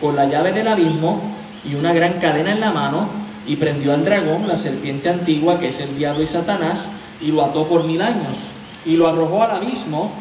[0.00, 1.20] con la llave del abismo
[1.64, 3.08] y una gran cadena en la mano
[3.46, 7.44] y prendió al dragón, la serpiente antigua, que es el diablo y Satanás, y lo
[7.44, 8.38] ató por mil años,
[8.86, 10.12] y lo arrojó al abismo,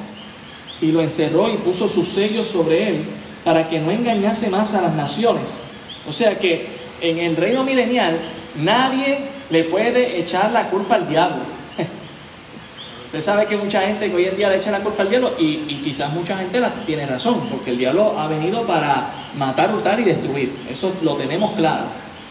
[0.81, 3.05] y lo encerró y puso sus sellos sobre él,
[3.43, 5.61] para que no engañase más a las naciones.
[6.07, 6.67] O sea que
[7.01, 8.17] en el reino milenial
[8.55, 11.43] nadie le puede echar la culpa al diablo.
[13.05, 15.57] Usted sabe que mucha gente hoy en día le echa la culpa al diablo y,
[15.83, 20.03] quizás mucha gente la tiene razón, porque el diablo ha venido para matar, hurtar y
[20.03, 20.51] destruir.
[20.69, 21.83] Eso lo tenemos claro.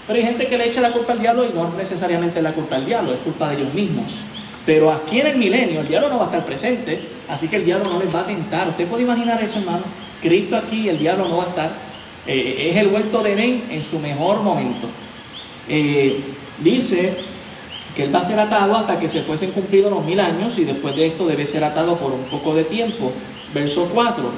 [0.06, 2.76] Pero hay gente que le echa la culpa al diablo y no necesariamente la culpa
[2.76, 4.06] al diablo, es culpa de ellos mismos.
[4.64, 7.64] Pero aquí en el milenio el diablo no va a estar presente, así que el
[7.64, 8.68] diablo no les va a tentar.
[8.68, 9.82] ¿Usted puede imaginar eso, hermano?
[10.20, 11.72] Cristo aquí, el diablo no va a estar.
[12.26, 14.86] Eh, es el huerto de Edén en su mejor momento.
[15.68, 16.20] Eh,
[16.62, 17.16] dice
[17.96, 20.64] que él va a ser atado hasta que se fuesen cumplidos los mil años y
[20.64, 23.12] después de esto debe ser atado por un poco de tiempo.
[23.52, 24.30] Verso 4.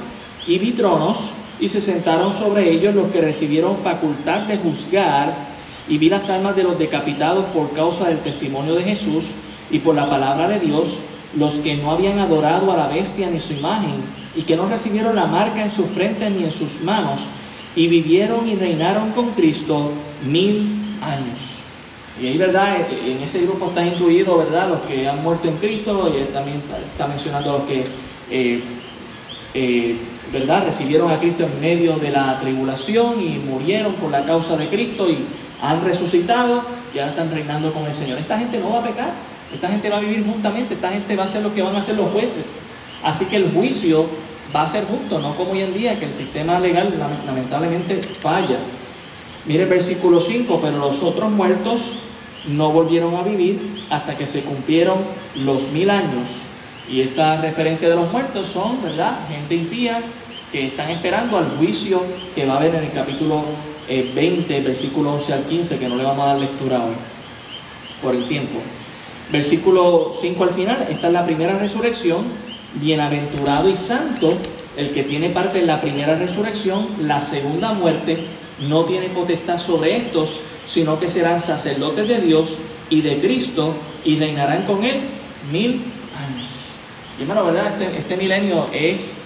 [0.46, 1.18] Y vi tronos
[1.60, 5.34] y se sentaron sobre ellos los que recibieron facultad de juzgar
[5.86, 9.26] y vi las almas de los decapitados por causa del testimonio de Jesús
[9.70, 10.98] y por la palabra de Dios,
[11.36, 13.94] los que no habían adorado a la bestia ni su imagen
[14.36, 17.20] y que no recibieron la marca en su frente ni en sus manos
[17.76, 19.90] y vivieron y reinaron con Cristo
[20.24, 21.54] mil años.
[22.20, 22.76] Y ahí, ¿verdad?
[22.90, 24.68] En ese grupo está incluido, ¿verdad?
[24.68, 27.84] Los que han muerto en Cristo y también está mencionando los que,
[28.30, 28.62] eh,
[29.52, 29.96] eh,
[30.32, 30.64] ¿verdad?
[30.66, 35.10] Recibieron a Cristo en medio de la tribulación y murieron por la causa de Cristo
[35.10, 35.18] y
[35.60, 36.62] han resucitado
[36.94, 38.18] y ahora están reinando con el Señor.
[38.18, 39.10] Esta gente no va a pecar,
[39.54, 41.78] esta gente va a vivir justamente, esta gente va a hacer lo que van a
[41.78, 42.52] hacer los jueces.
[43.02, 44.06] Así que el juicio
[44.54, 46.94] va a ser justo, no como hoy en día, que el sistema legal
[47.26, 48.58] lamentablemente falla.
[49.46, 51.80] Mire el versículo 5, pero los otros muertos
[52.46, 54.98] no volvieron a vivir hasta que se cumplieron
[55.34, 56.30] los mil años.
[56.90, 59.18] Y esta referencia de los muertos son, ¿verdad?
[59.28, 60.00] Gente impía
[60.52, 62.02] que están esperando al juicio
[62.34, 63.44] que va a haber en el capítulo
[63.88, 66.94] 20, eh, versículo 11 al 15, que no le vamos a dar lectura hoy
[68.02, 68.60] por el tiempo.
[69.30, 72.24] Versículo 5 al final, esta es la primera resurrección.
[72.80, 74.36] Bienaventurado y santo
[74.76, 78.18] el que tiene parte en la primera resurrección, la segunda muerte
[78.68, 82.56] no tiene potestad sobre estos, sino que serán sacerdotes de Dios
[82.90, 85.00] y de Cristo y reinarán con él
[85.52, 86.50] mil años.
[87.18, 87.80] Y hermano, ¿verdad?
[87.80, 89.18] Este, este milenio es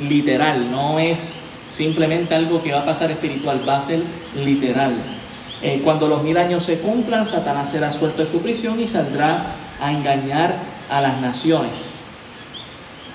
[0.00, 4.00] literal, no es simplemente algo que va a pasar espiritual, va a ser
[4.44, 4.94] literal.
[5.62, 9.46] Eh, cuando los mil años se cumplan, Satanás será suelto de su prisión y saldrá
[9.80, 10.56] a engañar
[10.90, 12.00] a las naciones.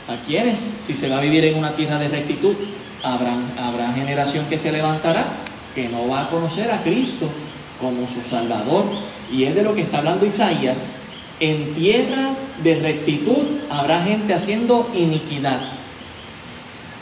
[0.07, 0.59] ¿A quiénes?
[0.79, 2.55] Si se va a vivir en una tierra de rectitud,
[3.03, 5.25] habrá, habrá generación que se levantará
[5.75, 7.29] que no va a conocer a Cristo
[7.81, 8.85] como su Salvador.
[9.31, 10.95] Y es de lo que está hablando Isaías.
[11.41, 12.29] En tierra
[12.63, 15.59] de rectitud habrá gente haciendo iniquidad.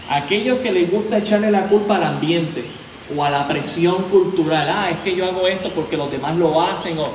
[0.10, 2.66] Aquellos que les gusta echarle la culpa al ambiente
[3.16, 4.68] o a la presión cultural.
[4.70, 6.98] Ah, es que yo hago esto porque los demás lo hacen.
[7.00, 7.10] O...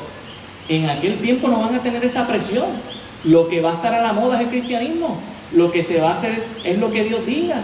[0.68, 2.66] En aquel tiempo no van a tener esa presión.
[3.24, 5.18] Lo que va a estar a la moda es el cristianismo.
[5.52, 7.62] Lo que se va a hacer es lo que Dios diga.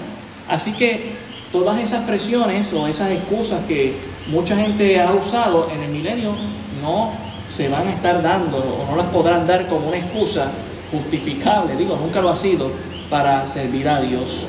[0.49, 1.13] Así que
[1.53, 3.95] todas esas presiones o esas excusas que
[4.29, 6.33] mucha gente ha usado en el milenio
[6.83, 7.13] no
[7.49, 10.51] se van a estar dando o no las podrán dar como una excusa
[10.91, 12.71] justificable, digo, nunca lo ha sido
[13.09, 14.47] para servir a Dios.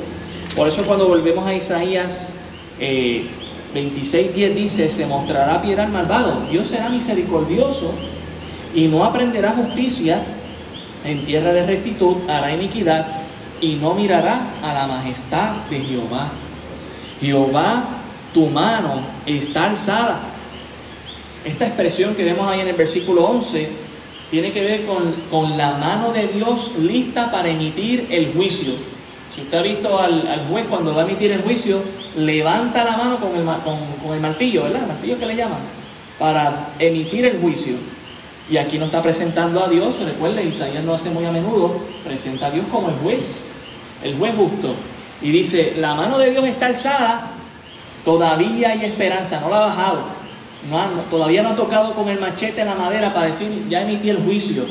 [0.55, 2.33] Por eso cuando volvemos a Isaías
[2.79, 3.27] eh,
[3.77, 7.93] 26.10 dice, se mostrará piedad al malvado, Dios será misericordioso
[8.73, 10.23] y no aprenderá justicia
[11.05, 13.05] en tierra de rectitud, hará iniquidad
[13.61, 16.31] y no mirará a la majestad de Jehová.
[17.21, 17.83] Jehová,
[18.33, 20.19] tu mano está alzada.
[21.45, 23.69] Esta expresión que vemos ahí en el versículo 11
[24.29, 24.85] tiene que ver
[25.31, 28.73] con, la mano de Dios lista para emitir el juicio.
[29.37, 31.79] Si usted ha visto al, juez cuando va a emitir el juicio,
[32.15, 34.81] levanta la mano con el, con, el martillo, ¿verdad?
[34.81, 35.59] El martillo que le llaman,
[36.17, 37.75] para emitir el juicio.
[38.49, 42.47] Y aquí no está presentando a Dios, recuerde, Isaías lo hace muy a menudo, presenta
[42.47, 43.51] a Dios como el juez,
[44.03, 44.73] el juez justo.
[45.21, 47.29] Y dice, la mano de Dios está alzada,
[48.03, 49.99] todavía hay esperanza, no la ha bajado.
[50.67, 54.09] No, todavía no ha tocado con el machete en la madera para decir, ya emití
[54.09, 54.65] el juicio.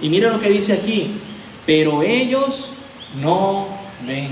[0.00, 1.20] Y mire lo que dice aquí,
[1.66, 2.72] pero ellos
[3.20, 4.28] no ven.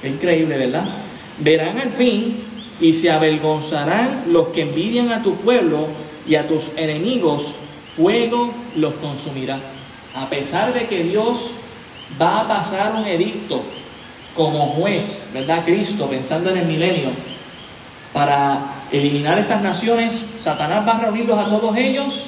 [0.00, 0.84] Qué increíble, ¿verdad?
[1.38, 2.42] Verán al fin
[2.80, 5.88] y se avergonzarán los que envidian a tu pueblo
[6.26, 7.54] y a tus enemigos,
[7.96, 9.58] fuego los consumirá.
[10.14, 11.50] A pesar de que Dios
[12.20, 13.62] va a pasar un edicto
[14.36, 15.64] como juez, ¿verdad?
[15.64, 17.10] Cristo, pensando en el milenio,
[18.12, 18.58] para
[18.92, 22.26] eliminar estas naciones, Satanás va a reunirlos a todos ellos,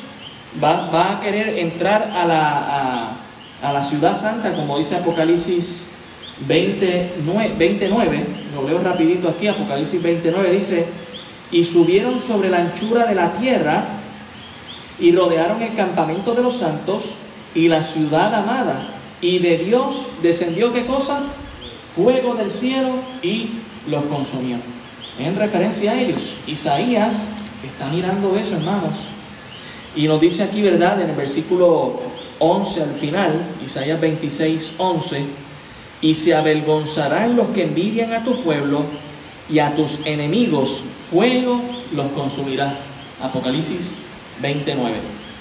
[0.63, 3.13] va, a querer entrar a la,
[3.63, 5.96] a, la, ciudad santa, como dice Apocalipsis
[6.41, 10.87] 29, 29, lo leo rapidito aquí, Apocalipsis 29 dice,
[11.51, 13.85] y subieron sobre la anchura de la tierra
[14.99, 17.15] y rodearon el campamento de los santos
[17.55, 18.89] y la ciudad amada,
[19.21, 21.23] y de Dios descendió qué cosa?
[21.97, 22.91] fuego del cielo
[23.23, 23.49] y
[23.89, 24.59] los consumió.
[25.19, 26.35] En referencia a ellos.
[26.47, 27.31] Isaías
[27.65, 28.97] está mirando eso, hermanos.
[29.97, 31.01] Y nos dice aquí, ¿verdad?
[31.01, 31.99] En el versículo
[32.39, 33.33] 11 al final,
[33.65, 35.25] Isaías 26, 11,
[36.07, 38.85] y se avergonzarán los que envidian a tu pueblo
[39.51, 41.61] y a tus enemigos, fuego
[41.93, 42.77] los consumirá.
[43.21, 43.99] Apocalipsis
[44.41, 44.95] 29.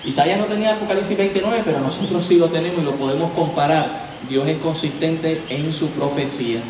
[0.06, 4.08] Isaías no tenía Apocalipsis 29, pero nosotros sí lo tenemos y lo podemos comparar.
[4.28, 6.62] Dios es consistente en su profecía.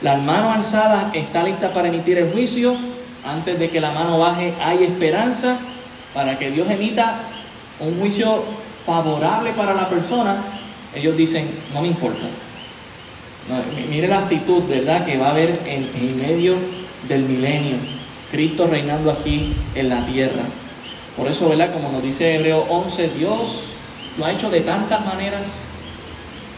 [0.00, 2.74] La mano alzada está lista para emitir el juicio.
[3.26, 5.58] Antes de que la mano baje hay esperanza
[6.14, 7.20] para que Dios emita
[7.78, 8.42] un juicio
[8.86, 10.36] favorable para la persona.
[10.94, 12.24] Ellos dicen, no me importa.
[13.90, 15.88] Mire la actitud, ¿verdad?, que va a haber en,
[16.18, 16.56] medio
[17.08, 17.76] del milenio.
[18.30, 20.42] Cristo reinando aquí en la tierra.
[21.16, 21.72] Por eso, ¿verdad?
[21.72, 23.66] Como nos dice Hebreo 11, Dios
[24.18, 25.64] lo ha hecho de tantas maneras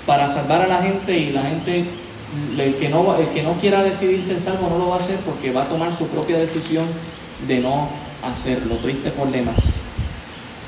[0.07, 1.85] para salvar a la gente y la gente,
[2.57, 5.17] el que no, el que no quiera decidir ser salvo no lo va a hacer
[5.17, 6.87] porque va a tomar su propia decisión
[7.47, 7.89] de no
[8.23, 8.77] hacerlo.
[8.77, 9.83] Triste por demás.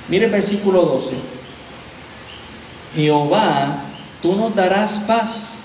[0.09, 1.13] Mire el versículo 12.
[2.95, 3.85] Jehová,
[4.21, 5.58] tú nos darás paz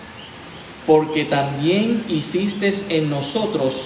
[0.86, 3.86] porque también hiciste en nosotros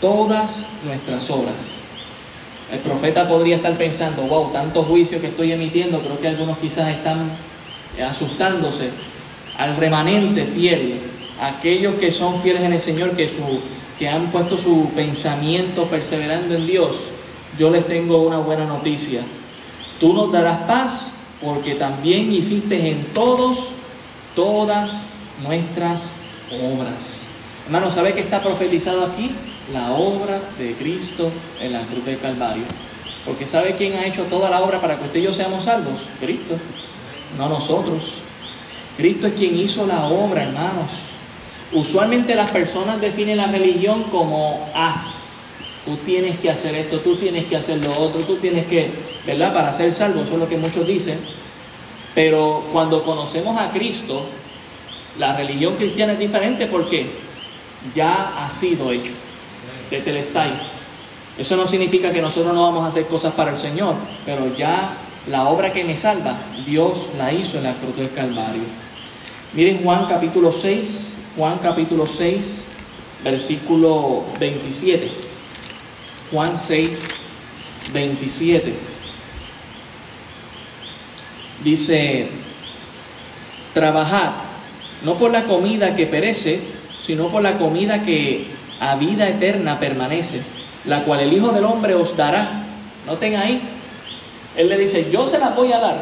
[0.00, 1.80] todas nuestras obras.
[2.72, 6.88] El profeta podría estar pensando, wow, tantos juicios que estoy emitiendo, creo que algunos quizás
[6.88, 7.30] están
[8.06, 8.90] asustándose.
[9.56, 11.00] Al remanente fiel,
[11.40, 13.60] aquellos que son fieles en el Señor, que, su,
[13.98, 16.96] que han puesto su pensamiento perseverando en Dios,
[17.58, 19.22] yo les tengo una buena noticia.
[19.98, 21.06] Tú nos darás paz
[21.42, 23.70] porque también hiciste en todos
[24.34, 25.02] todas
[25.42, 26.17] nuestras
[26.52, 27.28] obras.
[27.66, 29.34] Hermano, ¿sabe qué está profetizado aquí?
[29.72, 31.30] la obra de Cristo
[31.60, 32.64] en la cruz del Calvario.
[33.24, 36.00] Porque ¿sabe quién ha hecho toda la obra para que usted y yo seamos salvos?
[36.20, 36.56] Cristo,
[37.36, 38.14] no nosotros.
[38.96, 40.90] Cristo es quien hizo la obra, hermanos.
[41.72, 45.36] Usualmente las personas definen la religión como haz.
[45.84, 48.90] Tú tienes que hacer esto, tú tienes que hacer lo otro, tú tienes que,
[49.26, 49.52] ¿verdad?
[49.52, 51.18] Para ser salvo, eso es lo que muchos dicen.
[52.14, 54.26] Pero cuando conocemos a Cristo,
[55.18, 57.06] la religión cristiana es diferente porque
[57.94, 59.12] ya ha sido hecho
[59.90, 60.50] de Telestai.
[61.36, 63.94] Eso no significa que nosotros no vamos a hacer cosas para el Señor,
[64.24, 64.94] pero ya
[65.28, 68.62] la obra que me salva, Dios la hizo en la cruz del Calvario.
[69.52, 72.68] Miren Juan capítulo 6, Juan capítulo 6,
[73.24, 75.10] versículo 27.
[76.30, 77.08] Juan 6,
[77.92, 78.74] 27.
[81.64, 82.28] Dice,
[83.74, 84.47] trabajad,
[85.04, 86.60] no por la comida que perece,
[87.00, 88.46] sino por la comida que
[88.80, 90.42] a vida eterna permanece,
[90.84, 92.64] la cual el Hijo del Hombre os dará.
[93.06, 93.60] Noten ahí,
[94.56, 95.98] Él le dice, yo se la voy a dar,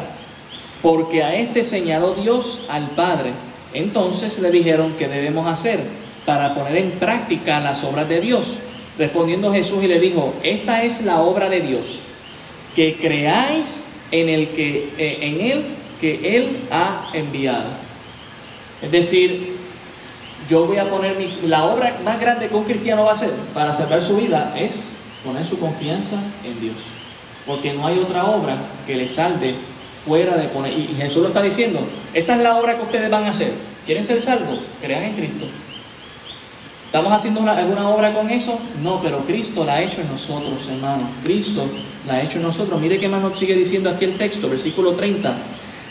[0.81, 3.31] porque a este señaló Dios al Padre.
[3.73, 5.79] Entonces le dijeron que debemos hacer
[6.25, 8.57] para poner en práctica las obras de Dios.
[8.97, 11.99] Respondiendo Jesús y le dijo, esta es la obra de Dios,
[12.75, 15.63] que creáis en el que eh, en él
[16.01, 17.86] que él ha enviado.
[18.81, 19.55] Es decir,
[20.49, 23.73] yo voy a poner la obra más grande que un cristiano va a hacer para
[23.73, 24.91] salvar su vida es
[25.23, 26.75] poner su confianza en Dios.
[27.45, 29.55] Porque no hay otra obra que le salve
[30.05, 30.73] fuera de poner.
[30.73, 31.79] Y Jesús lo está diciendo,
[32.13, 33.51] esta es la obra que ustedes van a hacer.
[33.85, 34.59] ¿Quieren ser salvos?
[34.81, 35.45] Crean en Cristo.
[36.85, 38.59] ¿Estamos haciendo alguna obra con eso?
[38.81, 41.09] No, pero Cristo la ha hecho en nosotros, hermanos.
[41.23, 41.65] Cristo
[42.07, 42.79] la ha hecho en nosotros.
[42.79, 45.35] Mire qué más nos sigue diciendo aquí el texto, versículo 30.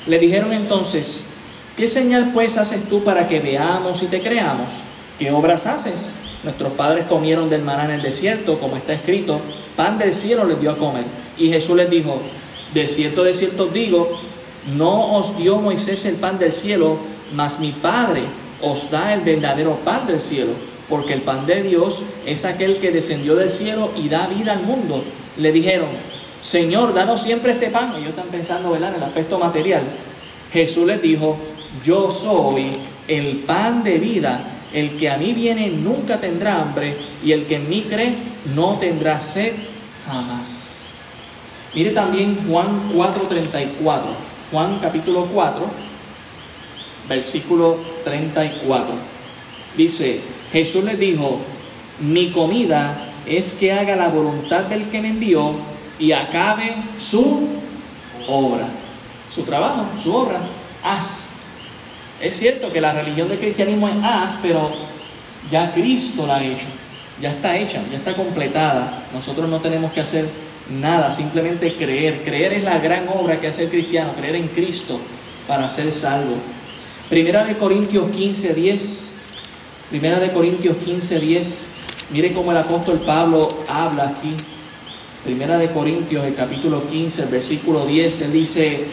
[0.07, 1.29] Le dijeron entonces,
[1.77, 4.69] ¿Qué señal pues haces tú para que veamos y te creamos?
[5.19, 6.15] ¿Qué obras haces?
[6.43, 9.41] Nuestros padres comieron del maná en el desierto, como está escrito,
[9.77, 11.05] pan del cielo les dio a comer.
[11.37, 12.19] Y Jesús les dijo,
[12.73, 14.19] de cierto, de cierto digo,
[14.75, 16.97] no os dio Moisés el pan del cielo,
[17.35, 18.23] mas mi Padre
[18.63, 20.53] os da el verdadero pan del cielo,
[20.89, 24.63] porque el pan de Dios es aquel que descendió del cielo y da vida al
[24.63, 25.05] mundo.
[25.37, 25.89] Le dijeron,
[26.41, 27.93] Señor, danos siempre este pan.
[27.97, 29.83] Ellos están pensando en el aspecto material.
[30.53, 31.37] Jesús les dijo,
[31.85, 32.71] yo soy
[33.09, 37.57] el pan de vida, el que a mí viene nunca tendrá hambre y el que
[37.57, 38.15] en mí cree
[38.55, 39.53] no tendrá sed
[40.07, 40.81] jamás.
[41.75, 44.03] Mire también Juan 4:34,
[44.51, 45.67] Juan capítulo 4,
[47.09, 48.95] versículo 34.
[49.77, 50.21] Dice,
[50.53, 51.41] Jesús le dijo,
[52.01, 55.53] mi comida es que haga la voluntad del que me envió
[55.99, 57.49] y acabe su
[58.29, 58.69] obra,
[59.35, 60.41] su trabajo, su obra.
[60.83, 61.31] Haz
[62.21, 64.71] es cierto que la religión del cristianismo es haz, pero
[65.51, 66.67] ya Cristo la ha hecho,
[67.21, 69.03] ya está hecha, ya está completada.
[69.13, 70.27] Nosotros no tenemos que hacer
[70.71, 72.23] nada, simplemente creer.
[72.25, 75.01] Creer es la gran obra que hace el cristiano, creer en Cristo
[75.47, 76.37] para ser salvo.
[77.09, 79.13] Primera de Corintios 15, 10.
[79.91, 81.77] Primera de Corintios 15, 10
[82.11, 84.33] Mire cómo el apóstol Pablo habla aquí.
[85.25, 88.85] Primera de Corintios, el capítulo 15, el versículo 10, él dice,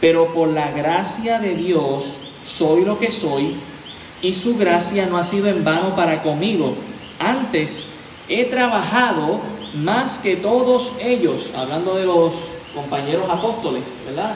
[0.00, 3.56] pero por la gracia de Dios soy lo que soy,
[4.22, 6.74] y su gracia no ha sido en vano para conmigo.
[7.18, 7.90] Antes
[8.28, 9.40] he trabajado
[9.74, 12.32] más que todos ellos, hablando de los
[12.74, 14.34] compañeros apóstoles, ¿verdad?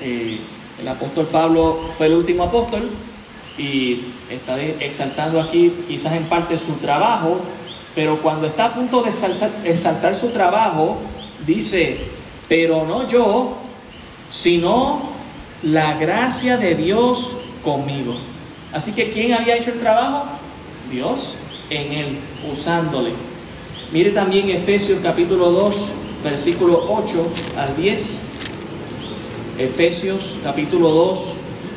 [0.00, 0.38] Eh,
[0.80, 2.88] el apóstol Pablo fue el último apóstol
[3.58, 7.40] y está exaltando aquí quizás en parte su trabajo,
[7.94, 10.98] pero cuando está a punto de exaltar, su trabajo,
[11.44, 11.96] dice,
[12.48, 13.56] pero no yo,
[14.30, 15.02] sino
[15.64, 17.32] la gracia de Dios
[17.68, 18.14] conmigo.
[18.72, 20.24] Así que ¿quién había hecho el trabajo?
[20.90, 21.36] Dios
[21.68, 22.06] en él,
[22.50, 23.10] usándole.
[23.92, 25.74] Mire también Efesios capítulo 2,
[26.24, 27.26] versículo 8
[27.58, 28.20] al 10.
[29.58, 31.18] Efesios capítulo 2,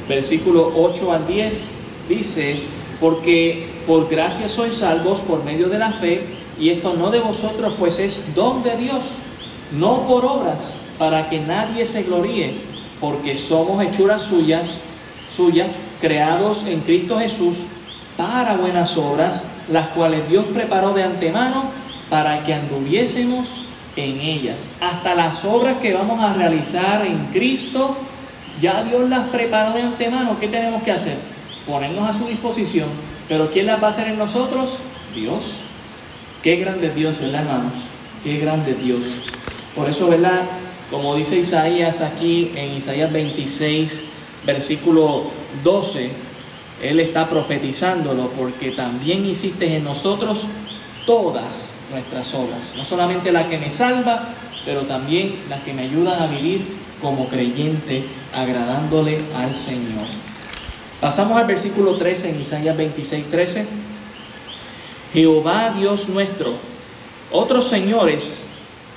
[0.08, 1.72] versículo 8 al 10,
[2.08, 2.62] dice,
[3.02, 6.22] porque por gracia sois salvos por medio de la fe,
[6.58, 9.04] y esto no de vosotros, pues es don de Dios,
[9.78, 12.54] no por obras, para que nadie se gloríe,
[13.02, 14.82] porque somos hechuras suyas,
[15.36, 15.68] suyas,
[16.00, 17.66] creados en Cristo Jesús
[18.18, 21.66] para buenas obras, las cuales Dios preparó de antemano
[22.10, 23.48] para que anduviésemos
[23.96, 24.68] en ellas.
[24.80, 27.98] Hasta las obras que vamos a realizar en Cristo,
[28.62, 30.38] ya Dios las preparó de antemano.
[30.40, 31.18] ¿Qué tenemos que hacer?
[31.66, 32.90] Ponernos a su disposición.
[33.28, 34.78] Pero ¿quién las va a hacer en nosotros?
[35.16, 35.56] Dios.
[36.44, 37.74] Qué grande Dios, ¿verdad, hermanos?
[38.24, 39.04] Qué grande Dios.
[39.76, 40.42] Por eso, ¿verdad?
[40.90, 44.06] Como dice Isaías aquí en Isaías 26,
[44.46, 45.26] versículo
[45.64, 46.10] 12,
[46.82, 50.46] Él está profetizándolo porque también hiciste en nosotros
[51.06, 54.30] todas nuestras obras, no solamente la que me salva,
[54.66, 56.66] pero también las que me ayudan a vivir
[57.02, 60.06] como creyente, agradándole al Señor.
[61.00, 63.66] Pasamos al versículo 13 en Isaías 26, 13.
[65.14, 66.54] Jehová Dios nuestro,
[67.32, 68.46] otros señores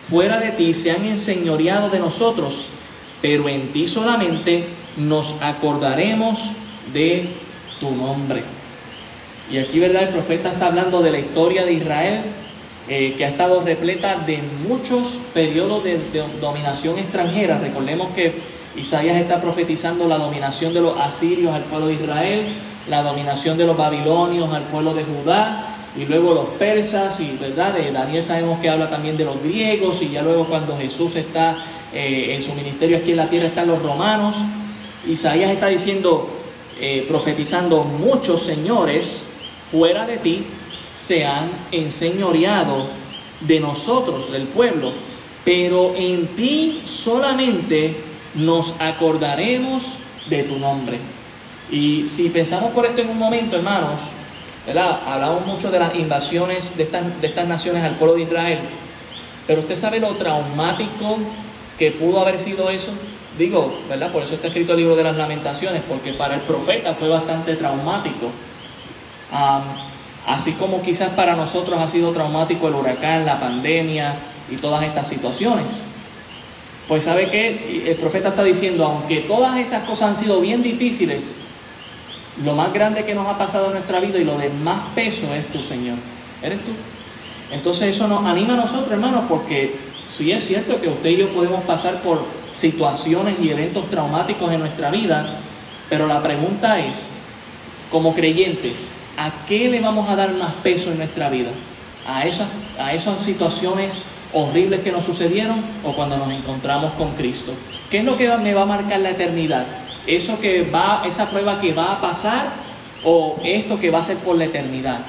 [0.09, 2.67] fuera de ti se han enseñoreado de nosotros,
[3.23, 4.67] pero en ti solamente
[4.97, 6.51] nos acordaremos
[6.93, 7.29] de
[7.81, 8.43] tu nombre.
[9.51, 10.05] Y aquí, ¿verdad?
[10.05, 12.21] El profeta está hablando de la historia de Israel,
[12.89, 15.99] eh, que ha estado repleta de muchos periodos de,
[16.41, 17.59] dominación extranjera.
[17.59, 18.35] Recordemos que
[18.77, 22.43] Isaías está profetizando la dominación de los asirios al pueblo de Israel,
[22.89, 25.67] la dominación de los babilonios al pueblo de Judá,
[25.97, 30.03] y luego los persas, y verdad, de Daniel sabemos que habla también de los griegos,
[30.03, 31.57] y ya luego cuando Jesús está
[31.93, 34.37] eh, en su ministerio aquí en la tierra están los romanos.
[35.09, 36.29] Isaías está diciendo,
[36.81, 39.29] eh, profetizando, muchos señores
[39.71, 40.45] fuera de ti
[40.97, 42.87] se han enseñoreado
[43.41, 44.93] de nosotros, del pueblo,
[45.45, 47.95] pero en ti solamente
[48.35, 49.85] nos acordaremos
[50.29, 50.99] de tu nombre.
[51.71, 54.01] Y si pensamos por esto en un momento, hermanos,
[54.67, 55.01] ¿verdad?
[55.07, 58.61] Hablamos mucho de las invasiones de estas, de estas naciones al pueblo de Israel,
[59.47, 61.19] pero usted sabe lo traumático
[61.79, 62.93] que pudo haber sido eso.
[63.39, 64.13] Digo, ¿verdad?
[64.13, 67.57] Por eso está escrito el libro de las lamentaciones, porque para el profeta fue bastante
[67.57, 68.31] traumático.
[70.27, 74.15] así como quizás para nosotros ha sido traumático el huracán, la pandemia
[74.51, 75.87] y todas estas situaciones.
[76.87, 81.37] Pues sabe que el profeta está diciendo, aunque todas esas cosas han sido bien difíciles,
[82.45, 85.33] lo más grande que nos ha pasado en nuestra vida y lo de más peso
[85.35, 85.97] es tu Señor.
[86.43, 86.73] Eres tú.
[87.51, 89.77] Entonces eso nos anima a nosotros, hermanos, porque
[90.07, 92.23] sí es cierto que usted y yo podemos pasar por
[92.55, 95.27] situaciones y eventos traumáticos en nuestra vida,
[95.91, 97.13] pero la pregunta es,
[97.91, 101.51] como creyentes, ¿a qué le vamos a dar más peso en nuestra vida?
[102.07, 102.49] ¿A esas,
[102.79, 107.53] a esas situaciones horribles que nos sucedieron o cuando nos encontramos con Cristo?
[107.91, 109.67] ¿Qué es lo que me va a marcar la eternidad?
[110.07, 112.53] ¿Eso que va, esa prueba que va a pasar
[113.05, 115.01] o esto que va a ser por la eternidad?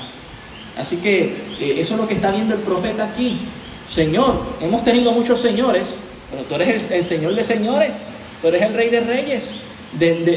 [0.77, 3.39] Así que eh, eso es lo que está viendo el profeta aquí.
[3.87, 5.99] Señor, hemos tenido muchos señores,
[6.31, 8.09] pero tú eres el, Señor de señores,
[8.41, 9.61] tú eres el Rey de reyes.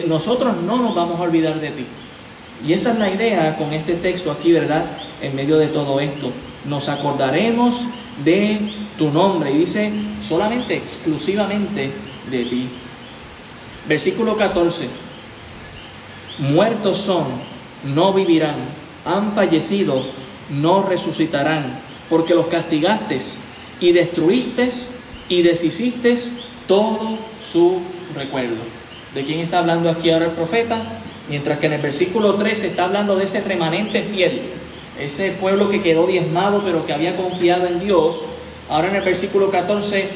[0.06, 1.84] Nosotros no nos vamos a olvidar de ti.
[2.66, 4.84] Y esa es la idea con este texto aquí, ¿verdad?
[5.22, 6.30] En medio de todo esto.
[6.64, 7.82] Nos acordaremos
[8.24, 8.60] de
[8.96, 9.50] tu nombre.
[9.52, 9.92] Y dice
[10.26, 11.90] solamente, exclusivamente
[12.30, 12.68] de ti.
[13.88, 14.88] Versículo 14.
[16.38, 17.24] Muertos son,
[17.84, 18.56] no vivirán.
[19.04, 20.04] Han fallecido,
[20.50, 23.18] no resucitarán porque los castigaste
[23.80, 24.70] y destruiste
[25.28, 26.16] y deshiciste
[26.66, 27.80] todo su
[28.14, 28.56] recuerdo.
[29.14, 30.80] ¿De quién está hablando aquí ahora el profeta?
[31.28, 34.42] Mientras que en el versículo 13 está hablando de ese remanente fiel,
[34.98, 38.22] ese pueblo que quedó diezmado pero que había confiado en Dios,
[38.68, 40.08] ahora en el versículo 14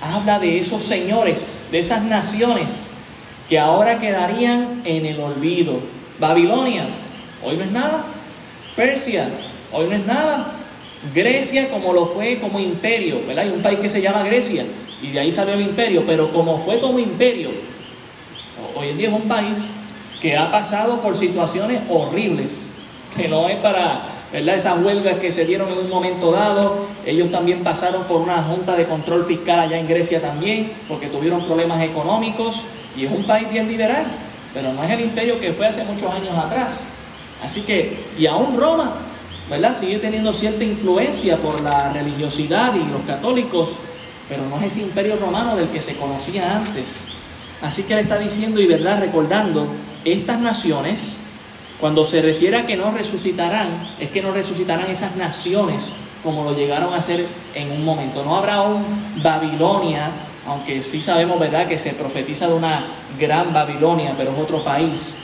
[0.00, 2.90] habla de esos señores, de esas naciones
[3.48, 5.80] que ahora quedarían en el olvido.
[6.20, 6.86] Babilonia,
[7.42, 8.04] hoy no es nada.
[8.76, 9.30] Persia,
[9.72, 10.57] hoy no es nada.
[11.14, 13.44] Grecia como lo fue como imperio, ¿verdad?
[13.44, 14.64] Hay un país que se llama Grecia
[15.02, 17.50] y de ahí salió el imperio, pero como fue como imperio,
[18.74, 19.58] hoy en día es un país
[20.20, 22.70] que ha pasado por situaciones horribles,
[23.16, 24.56] que no es para, ¿verdad?
[24.56, 28.74] Esas huelgas que se dieron en un momento dado, ellos también pasaron por una junta
[28.74, 32.62] de control fiscal allá en Grecia también, porque tuvieron problemas económicos
[32.96, 34.04] y es un país bien liberal,
[34.52, 36.88] pero no es el imperio que fue hace muchos años atrás.
[37.42, 38.96] Así que, y aún Roma,
[39.48, 39.76] ¿verdad?
[39.76, 43.70] Sigue teniendo cierta influencia por la religiosidad y los católicos,
[44.28, 47.06] pero no es ese imperio romano del que se conocía antes.
[47.62, 49.66] Así que él está diciendo y verdad, recordando,
[50.04, 51.20] estas naciones,
[51.80, 53.68] cuando se refiere a que no resucitarán,
[53.98, 55.92] es que no resucitarán esas naciones
[56.22, 58.24] como lo llegaron a ser en un momento.
[58.24, 58.84] No habrá un
[59.22, 60.10] Babilonia,
[60.46, 62.84] aunque sí sabemos, ¿verdad?, que se profetiza de una
[63.18, 65.18] gran Babilonia, pero es otro país.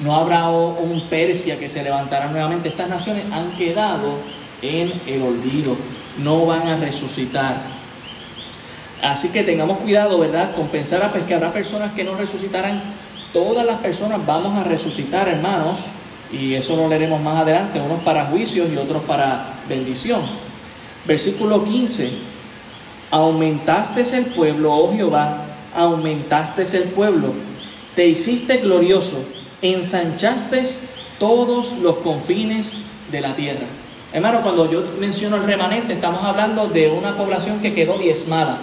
[0.00, 2.68] No habrá un Persia que se levantará nuevamente.
[2.68, 4.14] Estas naciones han quedado
[4.62, 5.76] en el olvido,
[6.18, 7.56] no van a resucitar.
[9.02, 10.54] Así que tengamos cuidado, ¿verdad?
[10.54, 12.82] Con pensar a pues, que habrá personas que no resucitarán.
[13.32, 15.80] Todas las personas vamos a resucitar, hermanos,
[16.32, 20.20] y eso lo leeremos más adelante, unos para juicios y otros para bendición.
[21.06, 22.10] Versículo 15.
[23.10, 25.44] Aumentaste el pueblo, oh Jehová,
[25.74, 27.32] aumentaste el pueblo,
[27.96, 29.16] te hiciste glorioso,
[29.62, 30.62] ensanchaste
[31.18, 33.66] todos los confines de la tierra.
[34.12, 38.58] Hermano, cuando yo menciono el remanente, estamos hablando de una población que quedó diezmada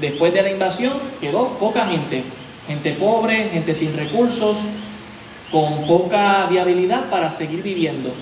[0.00, 2.22] Después de la invasión quedó poca gente,
[2.66, 4.58] gente pobre, gente sin recursos,
[5.50, 8.12] con poca viabilidad para seguir viviendo.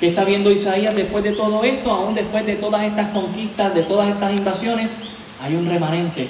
[0.00, 1.90] ¿Qué está viendo Isaías después de todo esto?
[1.90, 4.98] Aún después de todas estas conquistas, de todas estas invasiones,
[5.40, 6.28] hay un remanente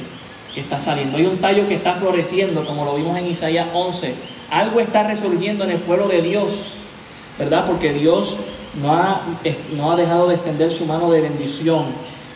[0.54, 4.14] que está saliendo, hay un tallo que está floreciendo, como lo vimos en Isaías 11.
[4.50, 6.74] Algo está resurgiendo en el pueblo de Dios,
[7.38, 7.66] ¿verdad?
[7.66, 8.38] Porque Dios
[8.80, 9.22] no ha,
[9.76, 11.84] no ha dejado de extender su mano de bendición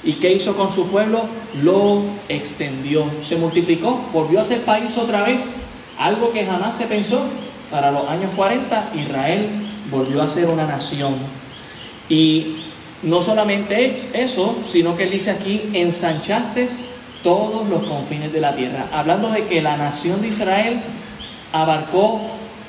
[0.05, 1.25] ¿Y qué hizo con su pueblo?
[1.63, 5.57] Lo extendió, se multiplicó, volvió a ser país otra vez,
[5.99, 7.23] algo que jamás se pensó.
[7.71, 9.49] Para los años 40 Israel
[9.91, 11.15] volvió a ser una nación.
[12.09, 12.57] Y
[13.03, 16.67] no solamente eso, sino que él dice aquí, ensanchaste
[17.23, 18.87] todos los confines de la tierra.
[18.93, 20.81] Hablando de que la nación de Israel
[21.53, 22.21] abarcó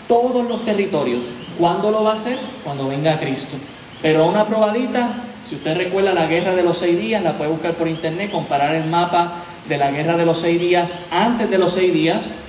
[0.08, 1.26] todos los territorios.
[1.58, 2.38] ¿Cuándo lo va a hacer?
[2.64, 3.58] Cuando venga Cristo.
[4.02, 5.10] Pero una probadita,
[5.48, 8.74] si usted recuerda la guerra de los seis días, la puede buscar por internet, comparar
[8.76, 12.40] el mapa de la guerra de los seis días antes de los seis días,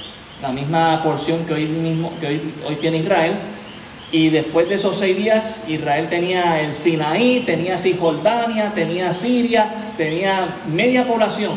[0.41, 3.35] la misma porción que hoy, mismo, que hoy, hoy tiene Israel,
[4.13, 10.47] y después de esos seis días, Israel tenía el Sinaí, tenía Cisjordania, tenía Siria, tenía
[10.73, 11.53] media población.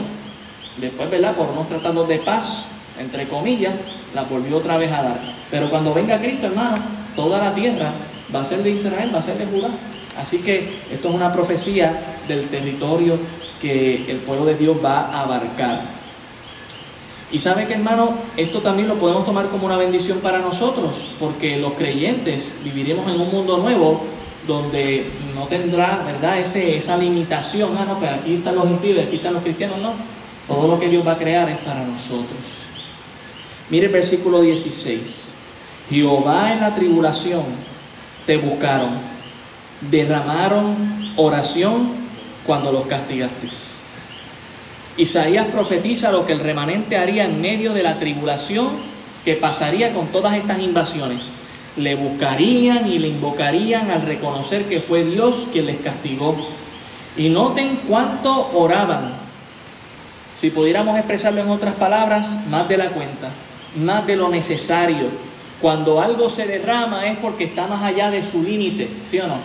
[0.78, 1.36] Después, ¿verdad?
[1.36, 2.66] Por unos tratados de paz,
[3.00, 3.74] entre comillas,
[4.14, 5.20] la volvió otra vez a dar.
[5.49, 6.78] Pero cuando venga Cristo, hermano,
[7.16, 7.91] toda la tierra
[8.34, 9.70] va a ser de Israel, va a ser de Judá.
[10.18, 13.18] Así que esto es una profecía del territorio
[13.61, 15.82] que el pueblo de Dios va a abarcar.
[17.32, 21.57] Y sabe que hermano, esto también lo podemos tomar como una bendición para nosotros, porque
[21.57, 24.03] los creyentes viviremos en un mundo nuevo
[24.47, 29.16] donde no tendrá, ¿verdad?, Ese, esa limitación, ah, no, pues aquí están los impíos, aquí
[29.16, 29.93] están los cristianos, no.
[30.47, 32.68] Todo lo que Dios va a crear es para nosotros.
[33.70, 35.30] Mire el versículo 16.
[35.89, 37.43] Jehová en la tribulación
[38.26, 39.14] te buscaron
[39.89, 41.89] derramaron oración
[42.45, 43.47] cuando los castigaste.
[44.97, 48.70] Isaías profetiza lo que el remanente haría en medio de la tribulación
[49.26, 51.36] que pasaría con todas estas invasiones.
[51.78, 56.36] Le buscarían y le invocarían al reconocer que fue Dios quien les castigó.
[57.18, 59.14] Y noten cuánto oraban.
[60.39, 63.30] Si pudiéramos expresarlo en otras palabras, más de la cuenta,
[63.76, 65.08] más de lo necesario.
[65.62, 69.38] Cuando algo se derrama es porque está más allá de su límite, ¿sí o no?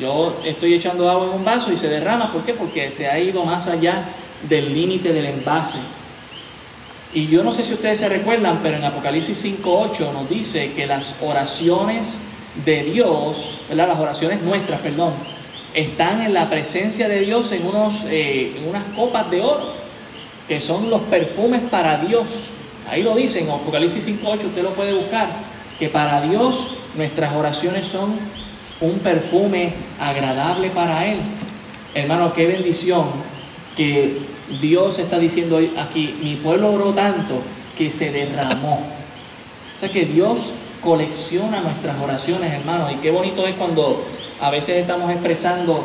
[0.00, 2.32] Yo estoy echando agua en un vaso y se derrama.
[2.32, 2.54] ¿Por qué?
[2.54, 4.04] Porque se ha ido más allá
[4.48, 5.78] del límite del envase.
[7.12, 10.86] Y yo no sé si ustedes se recuerdan, pero en Apocalipsis 5.8 nos dice que
[10.86, 12.20] las oraciones
[12.64, 13.88] de Dios, ¿verdad?
[13.88, 15.14] las oraciones nuestras, perdón,
[15.74, 19.72] están en la presencia de Dios en, unos, eh, en unas copas de oro,
[20.46, 22.26] que son los perfumes para Dios.
[22.90, 25.28] Ahí lo dice en Apocalipsis 5.8, usted lo puede buscar,
[25.78, 28.16] que para Dios nuestras oraciones son
[28.80, 31.18] un perfume agradable para Él.
[31.94, 33.06] Hermano, qué bendición
[33.76, 34.18] que
[34.60, 37.42] Dios está diciendo aquí, mi pueblo oró tanto
[37.76, 38.80] que se derramó.
[39.76, 44.04] O sea que Dios colecciona nuestras oraciones, hermano, y qué bonito es cuando
[44.40, 45.84] a veces estamos expresando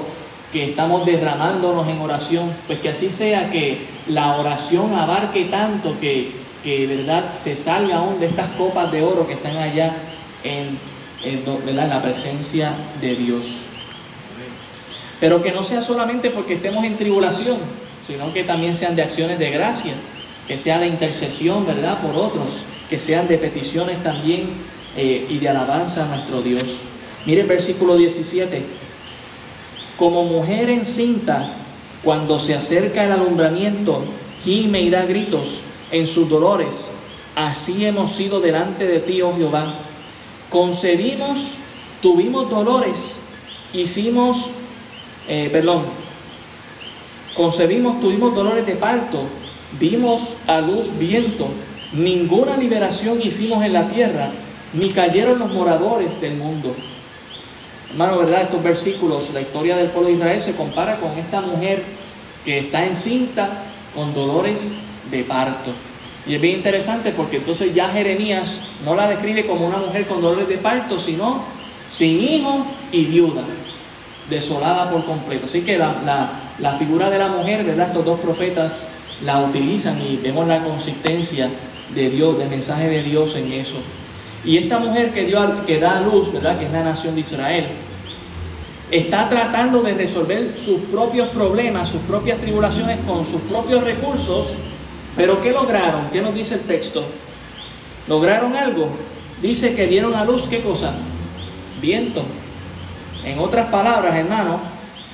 [0.51, 6.42] que estamos derramándonos en oración, pues que así sea que la oración abarque tanto que,
[6.63, 9.93] que verdad se salga aún de estas copas de oro que están allá
[10.43, 10.77] en
[11.23, 13.45] en la presencia de Dios.
[15.19, 17.55] pero que no sea solamente porque estemos en tribulación,
[18.05, 19.93] sino que también sean de acciones de gracia,
[20.49, 24.49] que sea de intercesión, ¿verdad?, por otros, que sean de peticiones también
[24.97, 26.63] eh, y de alabanza a nuestro Dios.
[27.25, 28.63] Mire el versículo 17.
[29.97, 31.53] Como mujer encinta,
[32.03, 34.03] cuando se acerca el alumbramiento,
[34.43, 35.61] gime y da gritos
[35.93, 36.89] en sus dolores,
[37.35, 39.75] así hemos sido delante de ti, oh Jehová.
[40.49, 41.51] Concedimos,
[42.01, 43.17] tuvimos dolores,
[43.73, 44.49] hicimos,
[45.27, 45.83] eh, perdón,
[47.35, 49.21] concebimos, tuvimos dolores de parto,
[49.79, 51.47] dimos a luz viento,
[51.93, 54.31] ninguna liberación hicimos en la tierra,
[54.73, 56.75] ni cayeron los moradores del mundo.
[57.91, 58.41] Hermano, ¿verdad?
[58.41, 61.83] Estos versículos, la historia del pueblo de Israel se compara con esta mujer
[62.43, 63.63] que está encinta
[63.93, 64.73] con dolores
[65.17, 65.71] de parto.
[66.25, 70.21] Y es bien interesante porque entonces ya Jeremías no la describe como una mujer con
[70.21, 71.43] dolores de parto, sino
[71.91, 73.43] sin hijo y viuda,
[74.29, 75.45] desolada por completo.
[75.45, 77.87] Así que la, la figura de la mujer, ¿verdad?
[77.87, 78.87] Estos dos profetas
[79.25, 81.49] la utilizan y vemos la consistencia
[81.93, 83.77] de Dios, del mensaje de Dios en eso.
[84.45, 86.57] Y esta mujer que, dio, que da luz, ¿verdad?
[86.57, 87.67] Que es la nación de Israel,
[88.91, 94.57] está tratando de resolver sus propios problemas, sus propias tribulaciones con sus propios recursos.
[95.15, 96.09] Pero ¿qué lograron?
[96.11, 97.03] ¿Qué nos dice el texto?
[98.07, 98.89] ¿Lograron algo?
[99.41, 100.93] Dice que dieron a luz, ¿qué cosa?
[101.81, 102.23] Viento.
[103.23, 104.59] En otras palabras, hermano,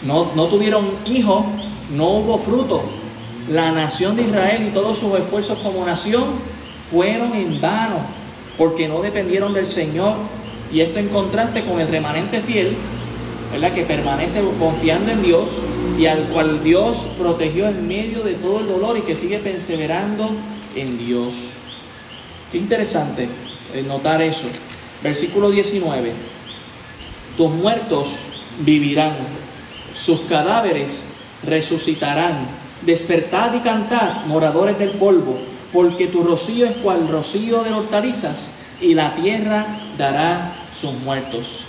[0.05, 1.45] no, no tuvieron hijos,
[1.91, 2.83] no hubo fruto.
[3.49, 6.23] La nación de Israel y todos sus esfuerzos como nación
[6.89, 7.97] fueron en vano
[8.57, 10.13] porque no dependieron del Señor.
[10.71, 12.75] Y esto en contraste con el remanente fiel,
[13.51, 13.73] ¿verdad?
[13.73, 15.47] que permanece confiando en Dios
[15.97, 20.29] y al cual Dios protegió en medio de todo el dolor y que sigue perseverando
[20.75, 21.33] en Dios.
[22.51, 23.27] Qué interesante
[23.73, 24.47] eh, notar eso.
[25.03, 26.13] Versículo 19.
[27.37, 28.15] Tus muertos
[28.59, 29.15] vivirán,
[29.93, 31.09] sus cadáveres
[31.43, 32.47] resucitarán.
[32.81, 35.37] Despertad y cantad, moradores del polvo
[35.71, 39.65] porque tu rocío es cual rocío de hortalizas y la tierra
[39.97, 41.61] dará sus muertos.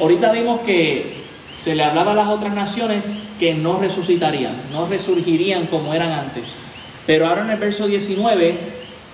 [0.00, 1.21] Ahorita vimos que
[1.56, 6.58] se le hablaba a las otras naciones que no resucitarían, no resurgirían como eran antes.
[7.06, 8.56] Pero ahora en el verso 19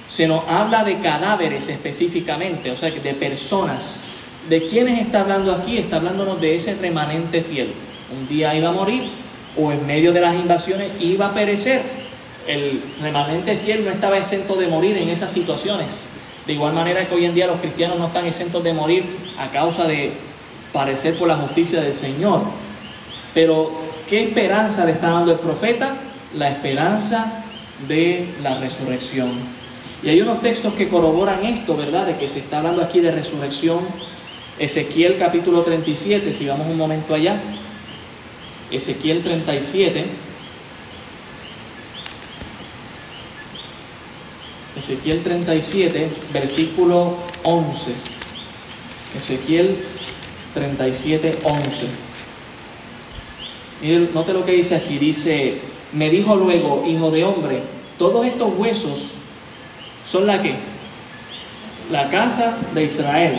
[0.09, 4.05] se nos habla de cadáveres específicamente, o sea, de personas.
[4.49, 5.77] ¿De quiénes está hablando aquí?
[5.79, 7.73] Está hablándonos de ese remanente fiel.
[8.19, 9.11] Un día iba a morir
[9.57, 11.83] o en medio de las invasiones iba a perecer
[12.49, 16.09] el remanente fiel no estaba exento de morir en esas situaciones.
[16.47, 19.05] De igual manera que hoy en día los cristianos no están exentos de morir
[19.39, 20.13] a causa de
[20.73, 22.43] parecer por la justicia del Señor.
[23.35, 23.71] Pero,
[24.09, 25.95] ¿qué esperanza le está dando el profeta?
[26.37, 27.45] La esperanza
[27.87, 29.31] de la resurrección.
[30.03, 32.07] Y hay unos textos que corroboran esto, ¿verdad?
[32.07, 33.81] De que se está hablando aquí de resurrección.
[34.59, 37.37] Ezequiel capítulo 37, si vamos un momento allá.
[38.71, 40.05] Ezequiel 37.
[44.79, 47.91] Ezequiel 37, versículo 11.
[49.17, 49.77] Ezequiel
[50.59, 51.87] 37, 11.
[53.83, 54.99] Mire, note lo que dice aquí.
[54.99, 55.59] Dice,
[55.93, 57.63] me dijo luego, hijo de hombre,
[57.97, 59.13] todos estos huesos
[60.07, 60.55] son la que?
[61.93, 63.39] La casa de Israel.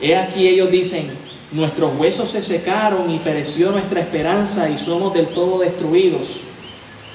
[0.00, 1.10] He aquí ellos dicen,
[1.50, 6.40] nuestros huesos se secaron y pereció nuestra esperanza y somos del todo destruidos.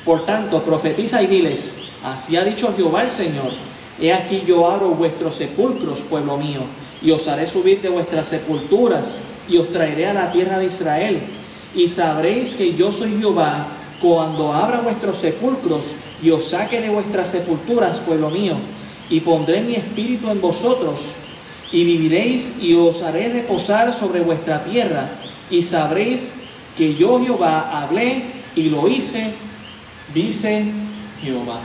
[0.06, 3.52] Por tanto, profetiza y diles, Así ha dicho Jehová el Señor.
[4.00, 6.62] He aquí yo abro vuestros sepulcros, pueblo mío,
[7.02, 11.20] y os haré subir de vuestras sepulturas, y os traeré a la tierra de Israel.
[11.76, 13.68] Y sabréis que yo soy Jehová
[14.02, 18.56] cuando abra vuestros sepulcros y os saque de vuestras sepulturas, pueblo mío,
[19.10, 21.12] y pondré mi espíritu en vosotros,
[21.72, 25.10] y viviréis y os haré reposar sobre vuestra tierra,
[25.50, 26.34] y sabréis
[26.78, 28.24] que yo Jehová hablé
[28.56, 29.32] y lo hice,
[30.14, 30.66] dice
[31.22, 31.60] Jehová.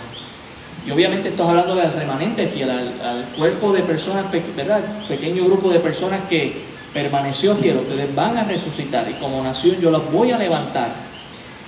[0.86, 4.26] Y obviamente estoy hablando del remanente fiel, al, cuerpo de personas,
[4.56, 4.80] ¿verdad?
[5.06, 7.78] Pequeño grupo de personas que permaneció fiel.
[7.78, 10.90] Ustedes van a resucitar y como nación yo los voy a levantar.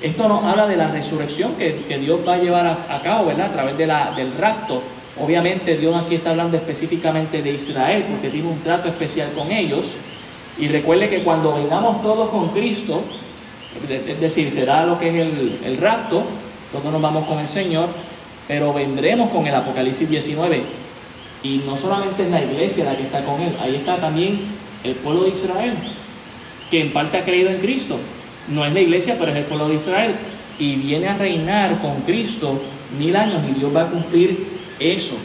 [0.00, 3.46] Esto nos habla de la resurrección que, Dios va a llevar a, cabo, ¿verdad?
[3.46, 4.82] A través de la, del rapto.
[5.18, 9.86] Obviamente Dios aquí está hablando específicamente de Israel porque tiene un trato especial con ellos.
[10.58, 13.02] Y recuerde que cuando vengamos todos con Cristo,
[13.88, 16.22] es decir, será lo que es el, el rapto,
[16.70, 17.88] todos nos vamos con el Señor,
[18.46, 20.62] pero vendremos con el Apocalipsis 19.
[21.42, 24.40] Y no solamente es la iglesia la que está con él, ahí está también
[24.84, 25.74] el pueblo de Israel,
[26.70, 27.98] que en parte ha creído en Cristo.
[28.48, 30.14] No es la iglesia, pero es el pueblo de Israel.
[30.58, 32.60] Y viene a reinar con Cristo
[32.98, 34.46] mil años y Dios va a cumplir
[34.78, 35.16] eso.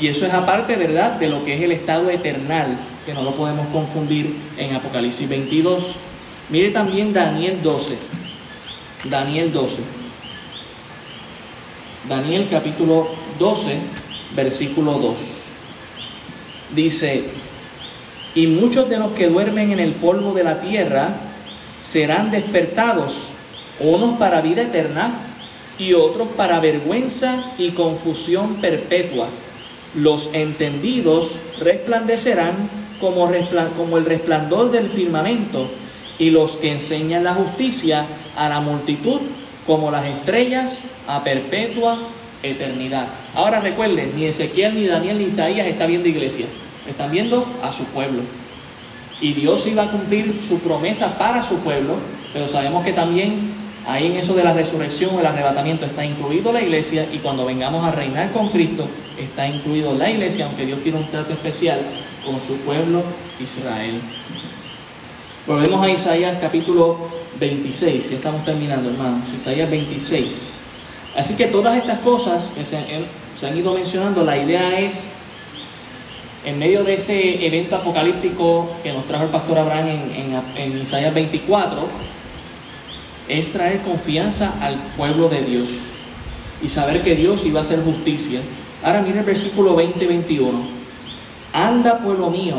[0.00, 3.34] Y eso es aparte, ¿verdad?, de lo que es el estado eternal, que no lo
[3.34, 5.96] podemos confundir en Apocalipsis 22.
[6.50, 7.96] Mire también Daniel 12.
[9.10, 9.78] Daniel 12.
[12.08, 13.08] Daniel capítulo
[13.38, 13.76] 12,
[14.36, 15.18] versículo 2.
[16.74, 17.24] Dice,
[18.36, 21.08] y muchos de los que duermen en el polvo de la tierra
[21.80, 23.30] serán despertados,
[23.80, 25.14] unos para vida eterna
[25.78, 29.28] y otros para vergüenza y confusión perpetua.
[29.94, 32.54] Los entendidos resplandecerán
[33.00, 33.30] como,
[33.74, 35.68] como el resplandor del firmamento
[36.18, 38.04] y los que enseñan la justicia
[38.36, 39.20] a la multitud
[39.66, 41.98] como las estrellas a perpetua
[42.42, 43.08] eternidad.
[43.34, 46.46] Ahora recuerden, ni Ezequiel, ni Daniel, ni Isaías están viendo iglesia,
[46.88, 48.22] están viendo a su pueblo.
[49.20, 51.94] Y Dios iba a cumplir su promesa para su pueblo,
[52.32, 53.52] pero sabemos que también
[53.86, 57.84] ahí en eso de la resurrección el arrebatamiento está incluido la iglesia y cuando vengamos
[57.84, 58.86] a reinar con Cristo
[59.18, 61.80] está incluido la iglesia, aunque Dios tiene un trato especial
[62.24, 63.02] con su pueblo
[63.40, 64.00] Israel.
[65.46, 66.98] Volvemos a Isaías capítulo
[67.38, 70.62] 26, ya estamos terminando hermanos, Isaías 26.
[71.16, 75.10] Así que todas estas cosas que se, han ido mencionando, la idea es,
[76.46, 81.12] en medio de ese evento apocalíptico que nos trajo el pastor Abraham en, en Isaías
[81.12, 81.86] 24,
[83.28, 85.68] es traer confianza al pueblo de Dios
[86.62, 88.40] y saber que Dios iba a hacer justicia.
[88.82, 90.52] Ahora mira el versículo 20-21.
[91.52, 92.56] Anda, pueblo mío,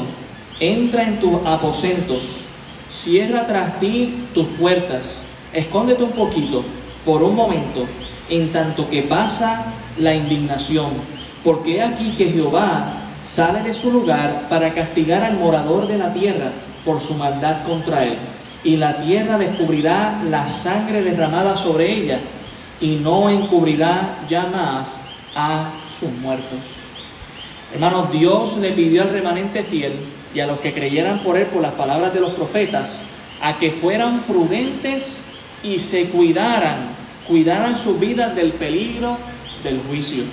[0.60, 2.48] entra en tus aposentos
[2.90, 6.64] Cierra tras ti tus puertas, escóndete un poquito,
[7.06, 7.86] por un momento,
[8.30, 10.92] en tanto que pasa la indignación,
[11.44, 16.52] porque aquí que Jehová sale de su lugar para castigar al morador de la tierra
[16.86, 18.18] por su maldad contra él.
[18.64, 22.20] Y la tierra descubrirá la sangre derramada sobre ella
[22.80, 25.06] y no encubrirá ya más
[25.36, 26.60] a sus muertos.
[27.74, 29.94] Hermanos, Dios le pidió al remanente fiel
[30.34, 33.04] y a los que creyeran por él por las palabras de los profetas,
[33.42, 35.22] a que fueran prudentes
[35.64, 36.78] y se cuidaran,
[37.28, 39.18] cuidaran sus vidas del peligro
[39.64, 40.24] del juicio.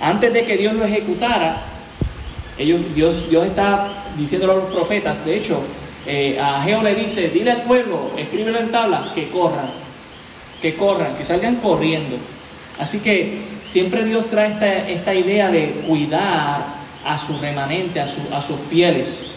[0.00, 1.71] Antes de que Dios lo ejecutara,
[2.58, 5.62] ellos, Dios, Dios está diciéndolo a los profetas, de hecho,
[6.06, 9.70] eh, a Geo le dice, dile al pueblo, escríbelo en tablas, que corran,
[10.60, 12.16] que corran, que salgan corriendo.
[12.78, 18.42] Así que siempre Dios trae esta, esta idea de cuidar a su remanente, a, a
[18.42, 19.32] sus fieles.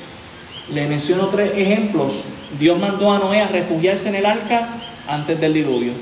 [0.73, 2.23] Le menciono tres ejemplos.
[2.59, 4.67] Dios mandó a Noé a refugiarse en el arca
[5.07, 5.93] antes del diluvio.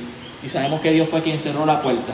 [0.43, 2.14] Y sabemos que Dios fue quien cerró la puerta.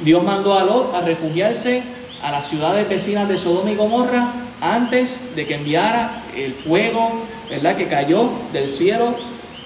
[0.00, 1.82] Dios mandó a Lot a refugiarse
[2.22, 7.76] a las ciudades vecinas de Sodoma y Gomorra antes de que enviara el fuego, ¿verdad?,
[7.76, 9.16] que cayó del cielo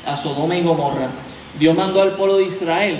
[0.07, 1.09] a Sodoma y Gomorra.
[1.59, 2.97] Dios mandó al pueblo de Israel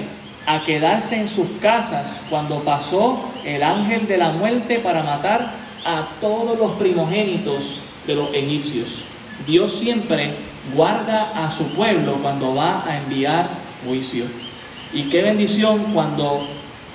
[0.47, 5.51] a quedarse en sus casas cuando pasó el ángel de la muerte para matar
[5.85, 9.03] a todos los primogénitos de los egipcios.
[9.47, 10.35] Dios siempre
[10.75, 13.49] guarda a su pueblo cuando va a enviar
[13.87, 14.25] juicio.
[14.93, 16.47] Y qué bendición cuando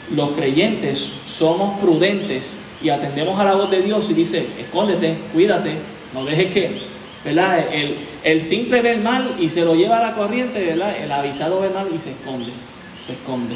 [0.10, 5.76] los creyentes somos prudentes y atendemos a la voz de Dios y dice, escóndete, cuídate,
[6.14, 6.82] no dejes que,
[7.24, 7.66] ¿verdad?
[7.72, 10.96] El, el simple ve el mal y se lo lleva a la corriente, ¿verdad?
[10.98, 12.52] El avisado ve el mal y se esconde,
[13.00, 13.56] se esconde.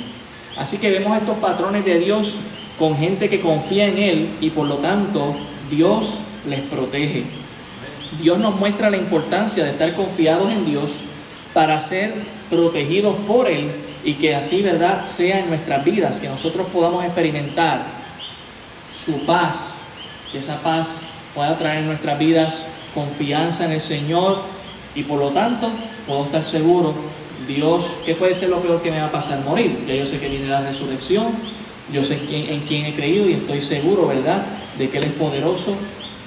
[0.57, 2.35] Así que vemos estos patrones de Dios
[2.79, 5.35] con gente que confía en Él y por lo tanto
[5.69, 7.23] Dios les protege.
[8.21, 10.91] Dios nos muestra la importancia de estar confiados en Dios
[11.53, 12.13] para ser
[12.49, 13.71] protegidos por Él
[14.05, 17.83] y que así, ¿verdad?, sea en nuestras vidas, que nosotros podamos experimentar
[18.93, 19.81] su paz,
[20.31, 21.01] que esa paz
[21.33, 24.43] pueda traer en nuestras vidas confianza en el Señor
[24.95, 25.69] y por lo tanto
[26.07, 26.93] puedo estar seguro,
[27.47, 29.43] Dios, ¿qué puede ser lo peor que me va a pasar?
[29.43, 29.85] Morir.
[29.87, 31.33] Ya yo sé que viene la resurrección,
[31.91, 34.43] yo sé en quién he creído y estoy seguro, ¿verdad?,
[34.77, 35.75] de que Él es poderoso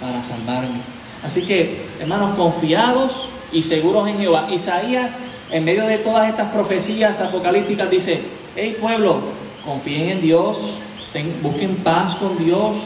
[0.01, 0.81] para salvarme.
[1.25, 4.49] Así que, hermanos, confiados y seguros en Jehová.
[4.53, 8.21] Isaías, en medio de todas estas profecías apocalípticas, dice,
[8.57, 9.21] hey pueblo,
[9.65, 10.75] confíen en Dios,
[11.43, 12.77] busquen paz con Dios,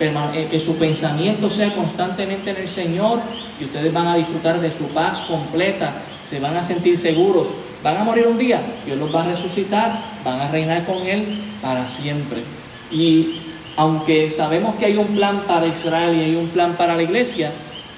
[0.00, 3.20] eh, que su pensamiento sea constantemente en el Señor
[3.60, 5.92] y ustedes van a disfrutar de su paz completa,
[6.24, 7.46] se van a sentir seguros,
[7.84, 11.38] van a morir un día, Dios los va a resucitar, van a reinar con Él
[11.62, 12.42] para siempre.
[12.90, 13.42] Y
[13.76, 17.52] aunque sabemos que hay un plan para Israel y hay un plan para la iglesia,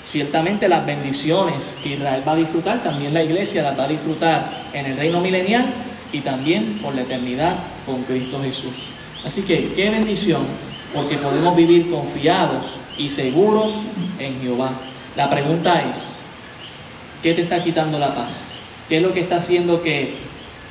[0.05, 4.65] ciertamente las bendiciones que Israel va a disfrutar, también la iglesia las va a disfrutar
[4.73, 5.67] en el reino milenial
[6.13, 8.75] y también por la eternidad con Cristo Jesús.
[9.25, 10.43] Así que qué bendición,
[10.95, 12.65] porque podemos vivir confiados
[12.99, 13.73] y seguros
[14.19, 14.73] en Jehová.
[15.17, 16.23] La pregunta es,
[17.23, 18.55] ¿qué te está quitando la paz?
[18.89, 20.15] ¿Qué es lo que está haciendo que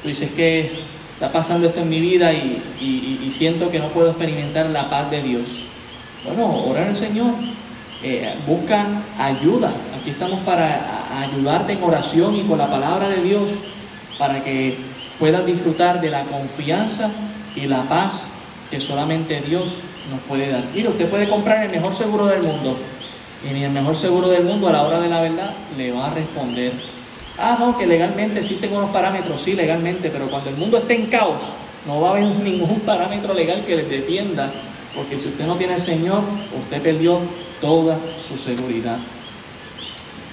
[0.04, 0.70] tú dices que
[1.14, 2.62] está pasando esto en mi vida y,
[3.32, 5.44] siento que no puedo experimentar la paz de Dios.
[6.24, 7.34] Bueno, orar al Señor,
[8.04, 8.86] eh, busca
[9.18, 9.72] ayuda.
[10.00, 13.50] Aquí estamos para ayudarte en oración y con la palabra de Dios
[14.18, 14.78] para que
[15.20, 17.10] puedas disfrutar de la confianza
[17.56, 18.34] y la paz
[18.70, 19.70] que solamente Dios
[20.12, 20.64] nos puede dar.
[20.74, 22.76] Mira, usted puede comprar el mejor seguro del mundo
[23.50, 26.08] y ni el mejor seguro del mundo a la hora de la verdad le va
[26.08, 26.74] a responder.
[27.38, 31.08] Ah, no, que legalmente existen unos parámetros, sí, legalmente, pero cuando el mundo esté en
[31.08, 31.42] caos,
[31.88, 34.52] no va a haber ningún parámetro legal que les defienda,
[34.96, 36.22] porque si usted no tiene al Señor,
[36.64, 37.20] usted perdió
[37.64, 37.98] toda
[38.28, 38.98] su seguridad.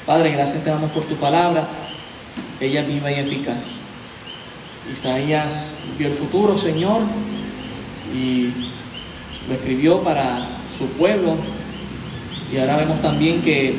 [0.04, 1.68] Padre, gracias te damos por tu palabra,
[2.60, 3.76] ella viva y eficaz.
[4.92, 7.02] Isaías vio el futuro, Señor,
[8.12, 8.50] y
[9.48, 10.44] lo escribió para
[10.76, 11.36] su pueblo,
[12.52, 13.76] y ahora vemos también que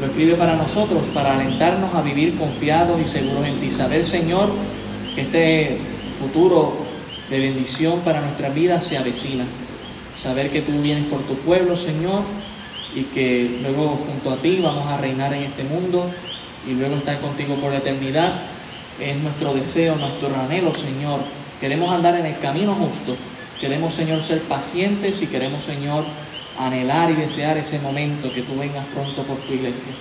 [0.00, 3.70] lo escribe para nosotros, para alentarnos a vivir confiados y seguros en ti.
[3.70, 4.50] Saber, Señor,
[5.14, 5.78] que este
[6.20, 6.76] futuro
[7.30, 9.44] de bendición para nuestras vidas se avecina.
[10.20, 12.22] Saber que tú vienes por tu pueblo, Señor,
[12.94, 16.10] y que luego junto a ti vamos a reinar en este mundo
[16.66, 18.32] y luego estar contigo por la eternidad.
[19.00, 21.20] Es nuestro deseo, nuestro anhelo, Señor.
[21.60, 23.16] Queremos andar en el camino justo.
[23.60, 26.04] Queremos, Señor, ser pacientes y queremos, Señor,
[26.58, 29.92] anhelar y desear ese momento que tú vengas pronto por tu iglesia.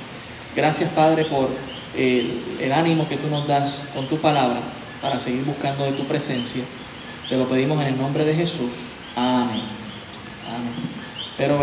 [0.56, 1.50] Gracias, Padre, por
[1.96, 4.60] el, el ánimo que tú nos das con tu palabra
[5.02, 6.64] para seguir buscando de tu presencia.
[7.30, 8.72] Te lo pedimos en el nombre de Jesús.
[9.16, 9.62] Amén.
[10.48, 10.74] Amén.
[11.38, 11.56] Pero